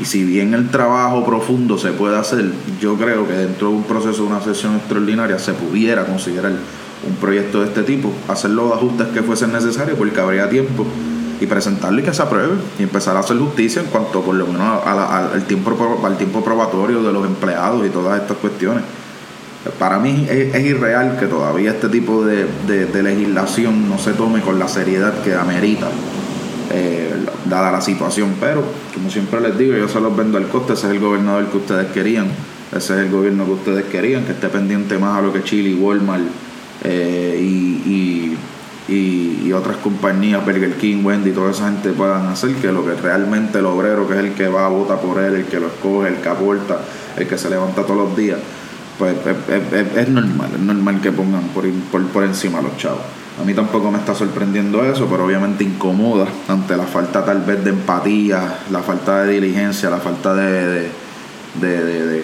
Y 0.00 0.04
si 0.04 0.24
bien 0.24 0.54
el 0.54 0.70
trabajo 0.70 1.24
profundo 1.24 1.78
se 1.78 1.92
puede 1.92 2.16
hacer, 2.18 2.50
yo 2.80 2.96
creo 2.96 3.28
que 3.28 3.34
dentro 3.34 3.68
de 3.68 3.74
un 3.74 3.84
proceso 3.84 4.22
de 4.22 4.28
una 4.28 4.40
sesión 4.40 4.76
extraordinaria 4.76 5.38
se 5.38 5.52
pudiera 5.52 6.04
considerar 6.06 6.52
un 7.06 7.16
proyecto 7.16 7.60
de 7.60 7.66
este 7.66 7.82
tipo, 7.82 8.12
hacer 8.28 8.50
los 8.50 8.72
ajustes 8.72 9.08
que 9.08 9.22
fuesen 9.22 9.52
necesarios 9.52 9.98
porque 9.98 10.20
habría 10.20 10.48
tiempo 10.48 10.86
y 11.40 11.46
presentarlo 11.46 12.00
y 12.00 12.04
que 12.04 12.14
se 12.14 12.22
apruebe 12.22 12.54
y 12.78 12.84
empezar 12.84 13.16
a 13.16 13.20
hacer 13.20 13.36
justicia 13.36 13.82
en 13.82 13.88
cuanto 13.88 14.22
por 14.22 14.34
lo 14.34 14.46
menos 14.46 14.80
al, 14.86 15.44
tiempo, 15.44 16.00
al 16.04 16.16
tiempo 16.16 16.42
probatorio 16.42 17.02
de 17.02 17.12
los 17.12 17.26
empleados 17.26 17.84
y 17.84 17.90
todas 17.90 18.20
estas 18.20 18.36
cuestiones. 18.38 18.84
Para 19.78 20.00
mí 20.00 20.26
es, 20.28 20.64
irreal 20.64 21.18
que 21.20 21.26
todavía 21.26 21.70
este 21.70 21.88
tipo 21.88 22.24
de, 22.24 22.46
legislación 23.02 23.88
no 23.88 23.96
se 23.96 24.12
tome 24.12 24.40
con 24.40 24.58
la 24.58 24.66
seriedad 24.66 25.22
que 25.22 25.34
amerita, 25.36 25.88
eh, 26.72 27.14
dada 27.44 27.70
la 27.70 27.80
situación. 27.80 28.34
Pero, 28.40 28.64
como 28.92 29.08
siempre 29.08 29.40
les 29.40 29.56
digo, 29.56 29.76
yo 29.76 29.88
se 29.88 30.00
los 30.00 30.16
vendo 30.16 30.38
al 30.38 30.48
coste, 30.48 30.72
ese 30.72 30.88
es 30.88 30.92
el 30.94 30.98
gobernador 30.98 31.46
que 31.46 31.58
ustedes 31.58 31.92
querían, 31.92 32.26
ese 32.76 32.94
es 32.94 33.00
el 33.00 33.10
gobierno 33.10 33.44
que 33.44 33.52
ustedes 33.52 33.84
querían, 33.84 34.24
que 34.24 34.32
esté 34.32 34.48
pendiente 34.48 34.98
más 34.98 35.18
a 35.18 35.22
lo 35.22 35.32
que 35.32 35.44
Chile 35.44 35.70
y 35.70 35.74
Walmart 35.74 36.24
eh, 36.82 37.38
y, 37.40 38.38
otras 39.52 39.76
compañías, 39.76 40.44
Burger 40.44 40.74
King, 40.76 41.04
Wendy, 41.04 41.30
toda 41.30 41.50
esa 41.50 41.66
gente 41.66 41.90
puedan 41.90 42.26
hacer, 42.26 42.54
que 42.54 42.72
lo 42.72 42.84
que 42.84 42.94
realmente 42.94 43.58
el 43.58 43.66
obrero, 43.66 44.08
que 44.08 44.14
es 44.14 44.20
el 44.20 44.32
que 44.32 44.48
va 44.48 44.64
a 44.64 44.68
vota 44.70 44.98
por 44.98 45.22
él, 45.22 45.34
el 45.34 45.44
que 45.44 45.60
lo 45.60 45.66
escoge, 45.66 46.08
el 46.08 46.16
que 46.16 46.28
aporta, 46.30 46.80
el 47.18 47.28
que 47.28 47.36
se 47.36 47.50
levanta 47.50 47.82
todos 47.82 48.08
los 48.08 48.16
días, 48.16 48.38
pues 48.98 49.16
es, 49.96 50.08
normal, 50.08 50.50
es 50.54 50.60
normal 50.60 51.00
que 51.00 51.12
pongan 51.12 51.42
por, 51.54 51.68
por, 51.90 52.06
por 52.08 52.24
encima 52.24 52.58
a 52.58 52.62
los 52.62 52.76
chavos. 52.76 53.02
A 53.40 53.44
mí 53.44 53.54
tampoco 53.54 53.90
me 53.90 53.98
está 53.98 54.14
sorprendiendo 54.14 54.84
eso, 54.84 55.06
pero 55.06 55.24
obviamente 55.24 55.64
incomoda 55.64 56.26
ante 56.48 56.76
la 56.76 56.84
falta 56.84 57.24
tal 57.24 57.42
vez 57.42 57.64
de 57.64 57.70
empatía, 57.70 58.58
la 58.70 58.80
falta 58.80 59.22
de 59.22 59.32
diligencia, 59.32 59.88
la 59.88 59.98
falta 59.98 60.34
de, 60.34 60.90
de, 61.60 62.22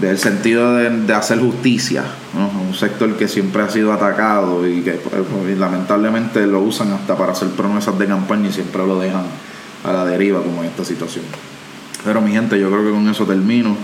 del 0.00 0.18
sentido 0.18 0.76
de, 0.76 1.12
hacer 1.12 1.40
justicia, 1.40 2.04
un 2.34 2.74
sector 2.74 3.16
que 3.16 3.26
siempre 3.26 3.62
ha 3.62 3.68
sido 3.68 3.92
atacado 3.92 4.66
y 4.66 4.82
que 4.82 4.92
pues, 4.92 5.58
lamentablemente 5.58 6.46
lo 6.46 6.60
usan 6.60 6.92
hasta 6.92 7.16
para 7.16 7.32
hacer 7.32 7.48
promesas 7.48 7.98
de 7.98 8.06
campaña 8.06 8.48
y 8.48 8.52
siempre 8.52 8.86
lo 8.86 9.00
dejan 9.00 9.24
a 9.84 9.92
la 9.92 10.04
deriva 10.04 10.40
como 10.42 10.62
en 10.62 10.68
esta 10.68 10.84
situación. 10.84 11.24
Pero 12.04 12.20
mi 12.20 12.30
gente, 12.30 12.58
yo 12.60 12.70
creo 12.70 12.84
que 12.84 12.90
con 12.90 13.08
eso 13.08 13.24
termino. 13.24 13.76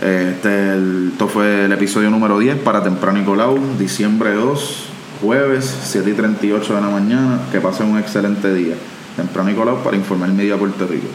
Este, 0.00 1.08
esto 1.08 1.28
fue 1.28 1.66
el 1.66 1.72
episodio 1.72 2.10
número 2.10 2.38
10 2.38 2.58
para 2.58 2.82
Temprano 2.82 3.18
Nicolau, 3.18 3.58
diciembre 3.78 4.34
2, 4.34 4.86
jueves, 5.22 5.78
7 5.84 6.10
y 6.10 6.12
38 6.14 6.74
de 6.74 6.80
la 6.80 6.88
mañana. 6.88 7.40
Que 7.52 7.60
pasen 7.60 7.86
un 7.88 7.98
excelente 7.98 8.52
día. 8.52 8.74
Temprano 9.16 9.50
Nicolau 9.50 9.82
para 9.82 9.96
Informar 9.96 10.30
Media 10.30 10.56
Puerto 10.56 10.86
Rico. 10.86 11.08